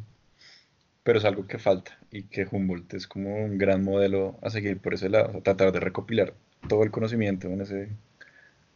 Pero 1.03 1.19
es 1.19 1.25
algo 1.25 1.47
que 1.47 1.59
falta 1.59 1.97
y 2.11 2.25
que 2.25 2.49
Humboldt 2.51 2.95
es 2.95 3.07
como 3.07 3.45
un 3.45 3.59
gran 3.59 3.85
modelo 3.85 4.39
a 4.43 4.51
seguir 4.51 4.79
por 4.79 4.95
ese 4.95 5.09
lado, 5.09 5.29
o 5.29 5.33
sea, 5.33 5.41
tratar 5.41 5.71
de 5.73 5.79
recopilar 5.81 6.35
todo 6.69 6.83
el 6.83 6.91
conocimiento 6.91 7.47
en 7.49 7.61
ese... 7.61 7.89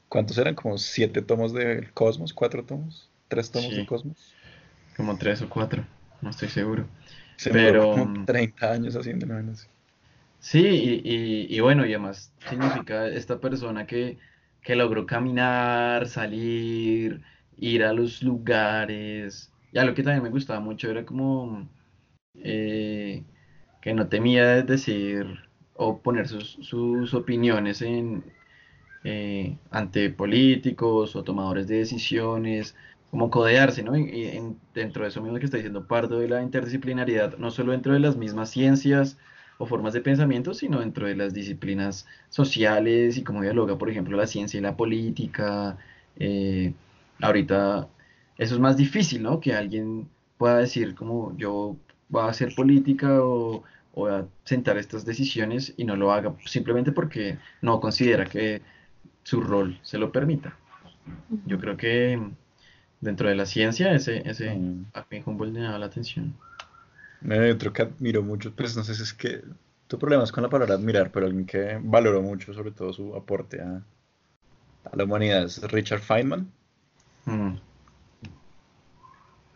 ¿Cuántos 0.09 0.39
eran? 0.39 0.55
Como 0.55 0.77
siete 0.79 1.23
tomos 1.23 1.53
del 1.53 1.93
Cosmos, 1.93 2.33
cuatro 2.33 2.65
tomos, 2.65 3.09
tres 3.29 3.51
tomos 3.51 3.71
Sí. 3.71 3.77
del 3.77 3.87
Cosmos. 3.87 4.33
como 4.97 5.17
tres 5.19 5.41
o 5.43 5.49
cuatro, 5.49 5.85
no 6.21 6.31
estoy 6.31 6.49
seguro. 6.49 6.87
Se 7.37 7.51
Pero- 7.51 7.93
como 7.93 8.25
30 8.27 8.71
años 8.73 8.95
haciendo 8.97 9.27
así. 9.35 9.67
Sí, 10.41 10.61
y, 10.67 11.01
y- 11.05 11.57
y 11.57 11.61
bueno, 11.61 11.85
y 11.87 11.91
además 11.93 12.35
significa 12.49 13.07
esta 13.09 13.41
persona 13.41 13.87
que, 13.87 14.19
que 14.63 14.75
logró 14.75 15.05
caminar, 15.07 16.09
salir, 16.09 17.23
ir 17.57 17.85
a 17.85 17.93
los 17.93 18.23
lugares. 18.23 19.55
Y 19.71 19.79
algo 19.79 19.95
que 19.95 20.03
también 20.03 20.23
me 20.23 20.31
gustaba 20.31 20.61
mucho 20.61 20.91
era 20.91 21.05
como 21.05 21.71
eh, 22.35 23.27
que 23.81 23.95
no 23.95 24.09
temía 24.09 24.63
decir 24.65 25.27
o 25.75 26.03
poner 26.03 26.29
sus, 26.29 26.53
sus 26.63 27.15
opiniones 27.15 27.83
en, 27.83 28.33
eh, 29.03 29.59
ante 29.71 30.11
políticos 30.11 31.17
o 31.17 31.25
tomadores 31.25 31.67
de 31.69 31.77
decisiones, 31.79 32.77
como 33.11 33.31
codearse, 33.31 33.83
¿no? 33.83 33.97
Y, 33.97 34.27
en- 34.27 34.61
dentro 34.75 35.03
de 35.03 35.09
eso 35.09 35.23
mismo 35.23 35.39
que 35.39 35.45
está 35.47 35.57
diciendo 35.57 35.87
Pardo 35.87 36.19
de 36.19 36.29
la 36.29 36.43
interdisciplinariedad, 36.43 37.37
no 37.39 37.51
solo 37.51 37.73
dentro 37.73 37.93
de 37.95 38.01
las 38.01 38.17
mismas 38.17 38.51
ciencias 38.51 39.19
o 39.61 39.67
formas 39.67 39.93
de 39.93 40.01
pensamiento, 40.01 40.55
sino 40.55 40.81
dentro 40.81 41.07
de 41.07 41.17
las 41.17 41.35
disciplinas 41.35 42.07
sociales 42.31 43.19
y 43.19 43.23
cómo 43.25 43.43
dialoga, 43.43 43.77
por 43.79 43.91
ejemplo, 43.91 44.17
la 44.17 44.27
ciencia 44.27 44.59
y 44.59 44.63
la 44.63 44.77
política. 44.77 45.79
eh, 46.17 46.75
ahorita 47.21 47.89
eso 48.39 48.55
es 48.55 48.61
más 48.61 48.77
difícil, 48.77 49.23
¿no? 49.23 49.41
Que 49.41 49.55
alguien 49.55 50.09
pueda 50.39 50.59
decir 50.59 50.95
como 50.95 51.37
yo 51.37 51.77
voy 52.09 52.23
a 52.23 52.29
hacer 52.29 52.55
política 52.55 53.23
o, 53.23 53.63
o 53.93 54.07
a 54.07 54.27
sentar 54.45 54.79
estas 54.79 55.05
decisiones 55.05 55.75
y 55.77 55.85
no 55.85 55.97
lo 55.97 56.13
haga 56.13 56.35
simplemente 56.47 56.93
porque 56.93 57.39
no 57.63 57.81
considera 57.81 58.25
que 58.27 58.63
su 59.25 59.41
rol 59.43 59.79
se 59.83 59.99
lo 59.99 60.11
permita. 60.13 60.57
Yo 61.47 61.59
creo 61.59 61.77
que 61.77 62.19
dentro 63.01 63.29
de 63.29 63.35
la 63.35 63.47
ciencia 63.47 63.93
ese, 63.93 64.23
ese 64.29 64.51
a 64.95 65.07
mí 65.11 65.23
Humboldt 65.25 65.53
me 65.53 65.61
llama 65.61 65.79
la 65.79 65.87
atención. 65.87 66.35
Otro 67.55 67.73
que 67.73 67.83
admiro 67.83 68.23
mucho, 68.23 68.55
pues 68.55 68.77
no 68.77 68.85
sé 68.85 68.95
si 68.95 69.03
es 69.03 69.15
que 69.15 69.43
tu 69.87 69.99
problema 69.99 70.25
es 70.25 70.33
con 70.33 70.43
la 70.43 70.49
palabra 70.51 70.75
admirar, 70.75 71.11
pero 71.13 71.27
alguien 71.27 71.47
que 71.47 71.79
valoró 71.83 72.23
mucho, 72.23 72.53
sobre 72.55 72.73
todo 72.73 72.93
su 72.93 73.15
aporte 73.17 73.61
a, 73.61 73.85
a 74.85 74.95
la 74.97 75.05
humanidad, 75.05 75.45
es 75.45 75.63
Richard 75.73 76.01
Feynman. 76.03 76.53
Mm, 77.27 77.57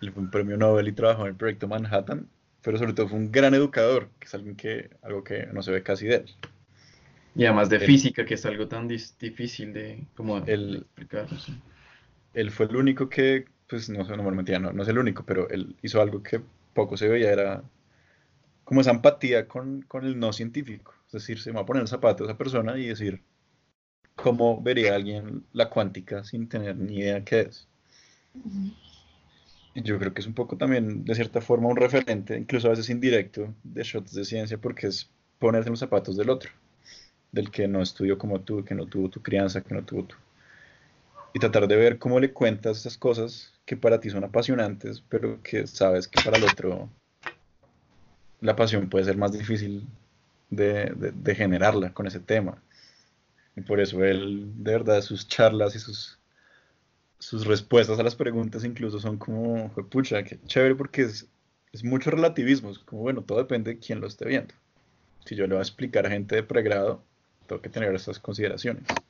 Él 0.01 0.13
fue 0.13 0.23
un 0.23 0.31
premio 0.31 0.57
Nobel 0.57 0.87
y 0.87 0.93
trabajó 0.93 1.23
en 1.23 1.29
el 1.31 1.35
proyecto 1.37 1.67
Manhattan, 1.67 2.29
pero 2.63 2.79
sobre 2.79 2.93
todo 2.93 3.09
fue 3.09 3.19
un 3.19 3.33
gran 3.33 3.55
educador, 3.55 4.09
que 4.21 4.27
es 4.27 4.35
alguien 4.35 4.55
que, 4.57 4.91
algo 5.03 5.25
que 5.25 5.47
no 5.47 5.63
se 5.63 5.73
ve 5.73 5.83
casi 5.83 6.07
de 6.07 6.15
él. 6.17 6.37
Y 7.37 7.45
además 7.45 7.69
de 7.69 7.81
El- 7.81 7.87
física, 7.87 8.25
que 8.25 8.35
es 8.35 8.47
algo 8.47 8.69
tan 8.69 8.87
difícil 8.89 9.73
de 9.73 10.07
como 10.17 10.39
El- 10.47 10.87
explicar. 10.97 11.27
Él 12.35 12.51
fue 12.51 12.67
el 12.67 12.77
único 12.77 13.09
que, 13.09 13.47
pues 13.69 13.89
no 13.89 14.05
sé, 14.05 14.17
no 14.17 14.23
me 14.23 14.31
mentira, 14.33 14.59
no, 14.59 14.73
no 14.73 14.83
es 14.83 14.89
el 14.89 14.99
único, 14.99 15.25
pero 15.25 15.49
él 15.51 15.77
hizo 15.83 16.01
algo 16.03 16.23
que 16.23 16.43
poco 16.75 16.97
se 16.97 17.09
veía, 17.09 17.33
era 17.33 17.65
como 18.65 18.81
esa 18.81 18.91
empatía 18.91 19.47
con, 19.49 19.83
con 19.83 20.05
el 20.05 20.19
no 20.19 20.33
científico. 20.33 20.95
Es 21.07 21.13
decir, 21.13 21.41
se 21.41 21.51
me 21.51 21.57
va 21.57 21.63
a 21.63 21.67
poner 21.67 21.83
el 21.83 21.89
zapato 21.89 22.25
de 22.25 22.31
esa 22.31 22.39
persona 22.39 22.77
y 22.79 22.87
decir, 22.87 23.23
¿cómo 24.17 24.61
vería 24.63 24.95
alguien 24.95 25.45
la 25.53 25.71
cuántica 25.71 26.25
sin 26.25 26.49
tener 26.49 26.77
ni 26.77 26.99
idea 26.99 27.25
qué 27.25 27.41
es? 27.43 27.69
Y 29.75 29.83
yo 29.83 29.99
creo 29.99 30.15
que 30.15 30.21
es 30.21 30.27
un 30.27 30.35
poco 30.35 30.57
también, 30.57 31.05
de 31.05 31.15
cierta 31.15 31.41
forma, 31.41 31.69
un 31.69 31.77
referente, 31.77 32.39
incluso 32.39 32.69
a 32.69 32.71
veces 32.71 32.91
indirecto, 32.91 33.55
de 33.63 33.83
shots 33.83 34.15
de 34.15 34.25
ciencia, 34.25 34.59
porque 34.59 34.87
es 34.87 35.11
ponerse 35.39 35.69
en 35.69 35.73
los 35.73 35.81
zapatos 35.81 36.17
del 36.17 36.31
otro, 36.31 36.51
del 37.33 37.51
que 37.51 37.67
no 37.67 37.83
estudió 37.83 38.17
como 38.17 38.41
tú, 38.41 38.65
que 38.65 38.75
no 38.75 38.87
tuvo 38.87 39.09
tu 39.09 39.21
crianza, 39.21 39.63
que 39.63 39.75
no 39.75 39.85
tuvo 39.85 40.05
tu... 40.05 40.17
Y 41.35 41.39
tratar 41.39 41.69
de 41.69 41.77
ver 41.77 41.99
cómo 41.99 42.19
le 42.19 42.33
cuentas 42.33 42.79
esas 42.79 42.97
cosas 42.97 43.53
que 43.67 43.77
para 43.77 44.01
ti 44.01 44.09
son 44.09 44.25
apasionantes, 44.25 45.03
pero 45.03 45.43
que 45.43 45.67
sabes 45.67 46.09
que 46.09 46.19
para 46.19 46.39
el 46.39 46.45
otro 46.45 46.89
la 48.41 48.57
pasión 48.57 48.89
puede 48.89 49.05
ser 49.05 49.17
más 49.17 49.33
difícil 49.33 49.87
de, 50.51 50.93
de- 50.97 51.35
generarla 51.35 51.93
con 51.93 52.07
ese 52.07 52.21
tema. 52.21 52.63
Y 53.57 53.63
por 53.63 53.81
eso 53.81 54.05
él, 54.05 54.53
de 54.57 54.73
verdad, 54.73 55.03
sus 55.03 55.29
charlas 55.29 55.77
y 55.77 55.81
sus, 55.81 56.19
sus 57.19 57.47
respuestas 57.47 57.99
a 57.99 58.03
las 58.03 58.17
preguntas 58.17 58.65
incluso 58.65 58.99
son 59.01 59.19
como, 59.19 59.73
pucha, 59.91 60.23
qué 60.25 60.41
chévere 60.47 60.75
porque 60.77 61.03
es, 61.03 61.29
es 61.73 61.85
mucho 61.85 62.11
relativismo, 62.11 62.71
es 62.71 62.79
como, 62.79 63.03
bueno, 63.03 63.23
todo 63.23 63.39
depende 63.39 63.75
de 63.75 63.79
quién 63.81 64.01
lo 64.01 64.07
esté 64.07 64.27
viendo. 64.27 64.55
Si 65.27 65.37
yo 65.37 65.45
le 65.47 65.55
voy 65.55 65.61
a 65.61 65.63
explicar 65.63 66.07
a 66.07 66.11
gente 66.11 66.37
de 66.37 66.43
pregrado, 66.45 67.05
tengo 67.47 67.63
que 67.63 67.71
tener 67.71 67.95
estas 67.95 68.21
consideraciones. 68.21 69.03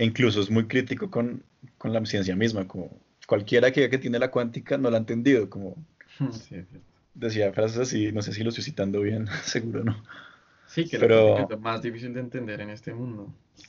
E 0.00 0.04
incluso 0.04 0.40
es 0.40 0.50
muy 0.50 0.64
crítico 0.66 1.10
con, 1.10 1.42
con 1.78 1.92
la 1.92 2.04
ciencia 2.06 2.34
misma, 2.34 2.66
como 2.66 2.90
cualquiera 3.26 3.70
que, 3.70 3.88
que 3.90 3.98
tiene 3.98 4.18
la 4.18 4.30
cuántica 4.30 4.78
no 4.78 4.90
la 4.90 4.96
ha 4.96 5.00
entendido, 5.00 5.48
como 5.50 5.76
Sí, 6.32 6.54
es 6.56 6.66
cierto. 6.68 6.78
decía 7.14 7.52
frases 7.52 7.78
así, 7.78 8.10
no 8.12 8.22
sé 8.22 8.32
si 8.32 8.42
lo 8.42 8.48
estoy 8.48 8.64
citando 8.64 9.00
bien, 9.02 9.26
seguro 9.44 9.84
no. 9.84 10.02
Sí, 10.66 10.88
que 10.88 10.98
Pero- 10.98 11.38
es 11.38 11.50
lo 11.50 11.58
más 11.58 11.82
difícil 11.82 12.14
de 12.14 12.20
entender 12.20 12.60
en 12.60 12.70
este 12.70 12.94
mundo. 12.94 13.28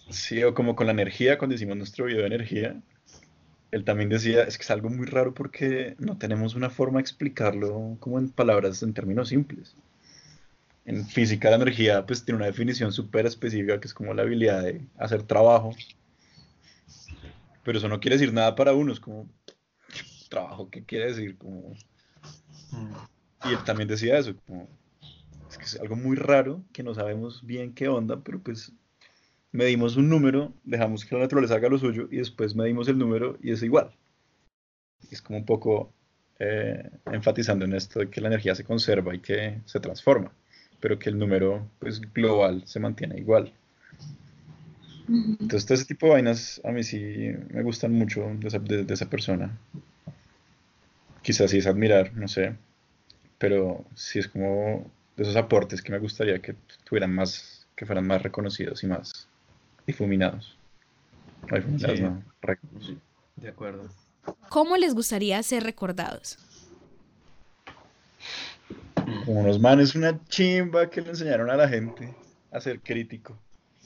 Sí, 0.09 0.41
o 0.43 0.53
como 0.53 0.75
con 0.75 0.87
la 0.87 0.93
energía, 0.93 1.37
cuando 1.37 1.55
hicimos 1.55 1.75
nuestro 1.77 2.05
video 2.05 2.21
de 2.21 2.27
energía, 2.27 2.81
él 3.71 3.83
también 3.83 4.09
decía, 4.09 4.43
es 4.43 4.57
que 4.57 4.63
es 4.63 4.71
algo 4.71 4.89
muy 4.89 5.05
raro 5.07 5.33
porque 5.33 5.95
no 5.99 6.17
tenemos 6.17 6.55
una 6.55 6.69
forma 6.69 6.99
de 6.99 7.01
explicarlo 7.03 7.97
como 7.99 8.19
en 8.19 8.29
palabras, 8.29 8.83
en 8.83 8.93
términos 8.93 9.29
simples. 9.29 9.75
En 10.85 11.05
física 11.05 11.49
la 11.49 11.55
energía 11.57 12.05
pues 12.05 12.23
tiene 12.25 12.37
una 12.37 12.45
definición 12.47 12.91
súper 12.91 13.25
específica 13.25 13.79
que 13.79 13.87
es 13.87 13.93
como 13.93 14.13
la 14.13 14.23
habilidad 14.23 14.63
de 14.63 14.81
hacer 14.97 15.23
trabajo. 15.23 15.75
Pero 17.63 17.77
eso 17.77 17.87
no 17.87 17.99
quiere 17.99 18.17
decir 18.17 18.33
nada 18.33 18.55
para 18.55 18.73
uno, 18.73 18.91
es 18.91 18.99
como 18.99 19.29
trabajo, 20.29 20.69
¿qué 20.69 20.83
quiere 20.83 21.07
decir? 21.07 21.37
Como... 21.37 21.75
Y 23.43 23.49
él 23.49 23.63
también 23.65 23.87
decía 23.87 24.17
eso, 24.17 24.33
como, 24.47 24.67
es 25.49 25.57
que 25.57 25.65
es 25.65 25.79
algo 25.79 25.95
muy 25.95 26.15
raro, 26.15 26.63
que 26.71 26.83
no 26.83 26.95
sabemos 26.95 27.45
bien 27.45 27.73
qué 27.73 27.87
onda, 27.87 28.21
pero 28.23 28.39
pues 28.39 28.71
medimos 29.51 29.97
un 29.97 30.09
número, 30.09 30.53
dejamos 30.63 31.05
que 31.05 31.15
la 31.15 31.21
naturaleza 31.21 31.55
haga 31.55 31.69
lo 31.69 31.77
suyo 31.77 32.07
y 32.09 32.17
después 32.17 32.55
medimos 32.55 32.87
el 32.87 32.97
número 32.97 33.37
y 33.41 33.51
es 33.51 33.61
igual. 33.61 33.91
Es 35.11 35.21
como 35.21 35.39
un 35.39 35.45
poco 35.45 35.93
eh, 36.39 36.89
enfatizando 37.11 37.65
en 37.65 37.73
esto 37.73 37.99
de 37.99 38.09
que 38.09 38.21
la 38.21 38.29
energía 38.29 38.55
se 38.55 38.63
conserva 38.63 39.13
y 39.13 39.19
que 39.19 39.59
se 39.65 39.79
transforma, 39.79 40.31
pero 40.79 40.97
que 40.97 41.09
el 41.09 41.17
número 41.17 41.69
pues, 41.79 41.99
global 42.13 42.63
se 42.65 42.79
mantiene 42.79 43.19
igual. 43.19 43.53
Entonces, 45.07 45.65
todo 45.65 45.75
ese 45.75 45.85
tipo 45.85 46.05
de 46.05 46.13
vainas 46.13 46.61
a 46.63 46.71
mí 46.71 46.83
sí 46.83 47.31
me 47.49 47.63
gustan 47.63 47.91
mucho 47.93 48.21
de 48.39 48.47
esa, 48.47 48.59
de- 48.59 48.85
de 48.85 48.93
esa 48.93 49.09
persona. 49.09 49.57
Quizás 51.21 51.51
sí 51.51 51.57
es 51.57 51.67
admirar, 51.67 52.13
no 52.15 52.27
sé, 52.27 52.55
pero 53.37 53.83
sí 53.95 54.19
es 54.19 54.27
como 54.27 54.89
de 55.17 55.23
esos 55.23 55.35
aportes 55.35 55.81
que 55.81 55.91
me 55.91 55.99
gustaría 55.99 56.39
que 56.41 56.55
tuvieran 56.83 57.13
más, 57.13 57.67
que 57.75 57.85
fueran 57.85 58.07
más 58.07 58.21
reconocidos 58.23 58.83
y 58.83 58.87
más 58.87 59.27
difuminados. 59.85 60.57
No 61.49 61.57
difuminados, 61.57 61.97
Sí. 61.97 62.03
no, 62.03 62.23
reconocidos. 62.41 63.01
De 63.35 63.49
acuerdo. 63.49 63.89
¿Cómo 64.49 64.77
les 64.77 64.93
gustaría 64.93 65.41
ser 65.43 65.63
recordados? 65.63 66.37
Como 69.25 69.41
unos 69.41 69.59
manes, 69.59 69.95
una 69.95 70.23
chimba 70.27 70.89
que 70.89 71.01
le 71.01 71.09
enseñaron 71.09 71.49
a 71.49 71.55
la 71.57 71.67
gente 71.67 72.13
a 72.51 72.61
ser 72.61 72.79
crítico 72.81 73.37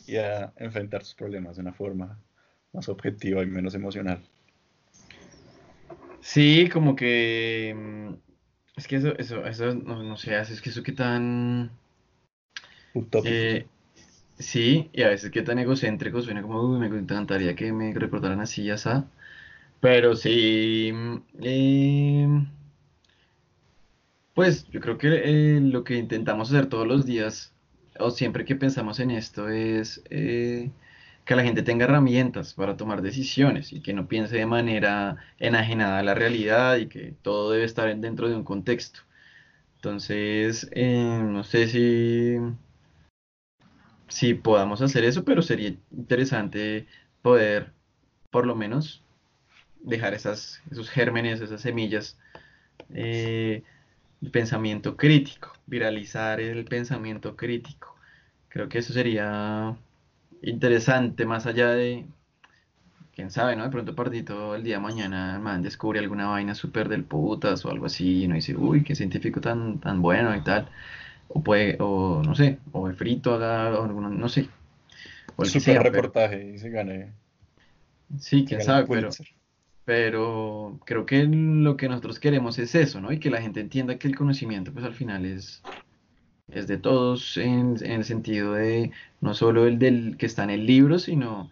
y 0.08 0.18
a 0.18 0.54
enfrentar 0.58 1.04
sus 1.04 1.16
problemas 1.16 1.56
de 1.58 1.62
una 1.64 1.74
forma 1.74 2.20
más 2.74 2.90
objetiva 2.90 3.44
y 3.44 3.48
menos 3.48 3.76
emocional. 3.76 4.22
Sí, 6.22 6.70
como 6.72 6.96
que... 6.96 7.74
mm, 7.76 8.14
Es 8.78 8.88
que 8.88 8.98
eso, 8.98 9.18
eso, 9.18 9.46
eso, 9.46 9.76
no, 9.76 10.04
no 10.04 10.18
sé, 10.18 10.38
es 10.40 10.62
que 10.62 10.70
eso 10.70 10.84
que 10.84 10.92
tan... 10.94 11.72
Utópico. 12.96 13.48
eh, 13.54 13.68
sí, 14.40 14.90
y 14.94 15.04
a 15.04 15.10
veces 15.10 15.32
que 15.32 15.44
tan 15.44 15.60
egocéntrico 15.60 16.22
suena 16.22 16.44
como, 16.44 16.62
uy, 16.64 16.80
me 16.80 16.88
encantaría 16.88 17.56
que 17.56 17.74
me 17.74 17.94
recordaran 17.96 18.42
así, 18.42 18.66
ya 18.66 18.76
está. 18.76 19.10
Pero 19.82 20.16
sí, 20.18 20.94
eh, 21.42 22.28
pues 24.36 24.68
yo 24.70 24.80
creo 24.82 24.98
que 25.00 25.08
eh, 25.58 25.60
lo 25.62 25.84
que 25.84 25.96
intentamos 25.96 26.50
hacer 26.52 26.68
todos 26.68 26.86
los 26.88 27.06
días, 27.08 27.55
o 28.00 28.12
siempre 28.12 28.46
que 28.46 28.56
pensamos 28.56 29.00
en 29.00 29.12
esto, 29.12 29.50
es 29.50 30.04
eh, 30.10 30.72
que 31.26 31.36
la 31.36 31.44
gente 31.44 31.64
tenga 31.64 31.86
herramientas 31.86 32.54
para 32.54 32.78
tomar 32.78 33.02
decisiones 33.02 33.74
y 33.74 33.82
que 33.82 33.94
no 33.94 34.08
piense 34.08 34.38
de 34.38 34.46
manera 34.46 35.18
enajenada 35.40 36.00
a 36.00 36.04
la 36.04 36.14
realidad 36.16 36.78
y 36.78 36.88
que 36.88 37.14
todo 37.22 37.52
debe 37.52 37.66
estar 37.66 37.90
en- 37.90 38.02
dentro 38.02 38.30
de 38.30 38.36
un 38.36 38.44
contexto. 38.44 39.02
Entonces, 39.78 40.70
eh, 40.74 41.20
no 41.24 41.44
sé 41.44 41.68
si, 41.68 42.38
si 44.08 44.34
podamos 44.34 44.82
hacer 44.82 45.04
eso, 45.04 45.24
pero 45.26 45.42
sería 45.42 45.76
interesante 45.92 46.88
poder, 47.22 47.74
por 48.32 48.46
lo 48.46 48.56
menos, 48.56 49.04
dejar 49.82 50.14
esas, 50.14 50.62
esos 50.72 50.90
gérmenes, 50.90 51.42
esas 51.42 51.62
semillas 51.62 52.20
eh, 52.94 53.64
de 54.22 54.30
pensamiento 54.30 54.96
crítico, 54.98 55.54
viralizar 55.66 56.40
el 56.40 56.66
pensamiento 56.66 57.36
crítico. 57.36 57.96
Creo 58.50 58.70
que 58.70 58.80
eso 58.80 58.94
sería 58.94 59.76
interesante, 60.42 61.26
más 61.26 61.46
allá 61.46 61.72
de, 61.72 62.06
quién 63.16 63.32
sabe, 63.32 63.56
¿no? 63.56 63.64
De 63.64 63.70
pronto 63.70 63.96
partito 63.96 64.56
el 64.56 64.64
día 64.64 64.76
de 64.76 64.82
mañana 64.82 65.36
el 65.36 65.42
man 65.42 65.62
descubre 65.62 66.00
alguna 66.00 66.28
vaina 66.28 66.54
súper 66.54 66.90
del 66.90 67.06
putas 67.06 67.66
o 67.66 67.72
algo 67.72 67.86
así 67.86 68.24
y 68.24 68.26
uno 68.26 68.36
dice, 68.36 68.56
uy, 68.56 68.84
qué 68.84 68.94
científico 68.94 69.40
tan, 69.42 69.80
tan 69.80 70.02
bueno 70.02 70.36
y 70.36 70.44
tal. 70.44 70.70
O 71.30 71.42
puede, 71.42 71.78
o 71.80 72.22
no 72.24 72.36
sé, 72.36 72.60
o 72.72 72.88
el 72.88 72.96
frito 72.96 73.34
haga, 73.34 73.80
o 73.80 73.88
no 73.88 74.30
sé, 74.30 74.50
o 75.36 75.44
el 75.44 75.50
Super 75.50 75.62
sea, 75.62 75.82
pero 75.82 75.94
reportaje 75.94 76.52
y 76.54 76.60
se 76.60 76.70
gane, 76.70 77.14
sí, 78.20 78.46
se 78.46 78.46
quién 78.46 78.60
gane 78.60 78.62
el 78.62 78.66
sabe, 78.66 78.88
pero, 78.88 79.10
Pulitzer. 79.10 79.28
Pero 79.86 80.80
creo 80.86 81.06
que 81.06 81.24
lo 81.26 81.78
que 81.78 81.88
nosotros 81.88 82.20
queremos 82.20 82.58
es 82.60 82.76
eso, 82.76 83.00
¿no? 83.02 83.12
Y 83.12 83.20
que 83.20 83.30
la 83.30 83.42
gente 83.42 83.60
entienda 83.62 83.98
que 83.98 84.08
el 84.08 84.16
conocimiento, 84.16 84.74
pues 84.74 84.84
al 84.86 84.96
final 84.96 85.26
es, 85.26 85.62
es 86.50 86.68
de 86.68 86.78
todos 86.78 87.38
en, 87.38 87.78
el 87.84 88.04
sentido 88.04 88.54
de 88.54 88.92
no 89.22 89.34
solo 89.34 89.68
el 89.68 89.80
del 89.80 90.18
que 90.18 90.26
está 90.26 90.44
en 90.44 90.50
el 90.50 90.66
libro, 90.66 91.00
sino 91.00 91.52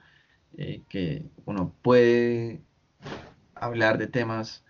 eh, 0.57 0.81
que 0.89 1.23
uno 1.45 1.73
puede 1.81 2.61
hablar 3.55 3.97
de 3.97 4.07
temas 4.07 4.63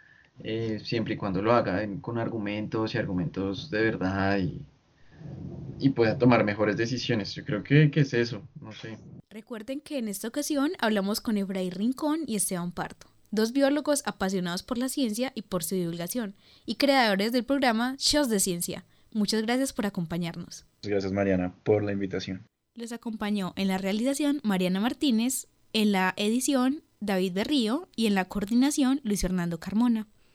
eh, 0.44 0.80
siempre 0.84 1.14
y 1.16 1.18
cuando 1.18 1.42
lo 1.42 1.54
haga 1.54 1.88
con 2.02 2.18
argumentos 2.18 2.96
y 2.96 2.98
argumentos 2.98 3.70
de 3.72 3.82
verdad 3.82 4.40
y, 4.40 4.62
y 5.80 5.90
pueda 5.90 6.18
tomar 6.18 6.44
mejores 6.44 6.78
decisiones. 6.78 7.34
Yo 7.34 7.46
creo 7.46 7.64
que, 7.64 7.92
que 7.92 8.02
es 8.02 8.14
eso, 8.14 8.42
no 8.60 8.72
sé. 8.72 8.98
Recuerden 9.30 9.82
que 9.82 9.98
en 9.98 10.08
esta 10.08 10.28
ocasión 10.28 10.74
hablamos 10.80 11.20
con 11.20 11.38
Efraín 11.38 11.72
Rincón 11.72 12.20
y 12.28 12.36
Esteban 12.36 12.72
Pardo, 12.72 13.08
dos 13.34 13.52
biólogos 13.52 14.04
apasionados 14.06 14.62
por 14.62 14.78
la 14.78 14.90
ciencia 14.90 15.32
y 15.34 15.42
por 15.42 15.64
su 15.64 15.74
divulgación, 15.74 16.36
y 16.66 16.76
creadores 16.76 17.32
del 17.32 17.44
programa 17.44 17.96
Shows 17.98 18.30
de 18.30 18.40
Ciencia. 18.40 18.86
Muchas 19.12 19.42
gracias 19.42 19.74
por 19.74 19.88
acompañarnos. 19.88 20.66
Gracias, 20.84 21.12
Mariana, 21.12 21.56
por 21.64 21.84
la 21.84 21.92
invitación. 21.92 22.46
Les 22.76 22.92
acompañó 22.92 23.54
en 23.56 23.68
la 23.68 23.80
realización 23.80 24.40
Mariana 24.44 24.80
Martínez, 24.80 25.48
en 25.74 25.92
la 25.92 26.14
edición 26.16 26.84
David 27.00 27.34
Berrío 27.34 27.90
y 27.96 28.06
en 28.06 28.16
la 28.16 28.26
coordinación 28.26 29.02
Luis 29.04 29.22
Fernando 29.22 29.60
Carmona. 29.60 30.08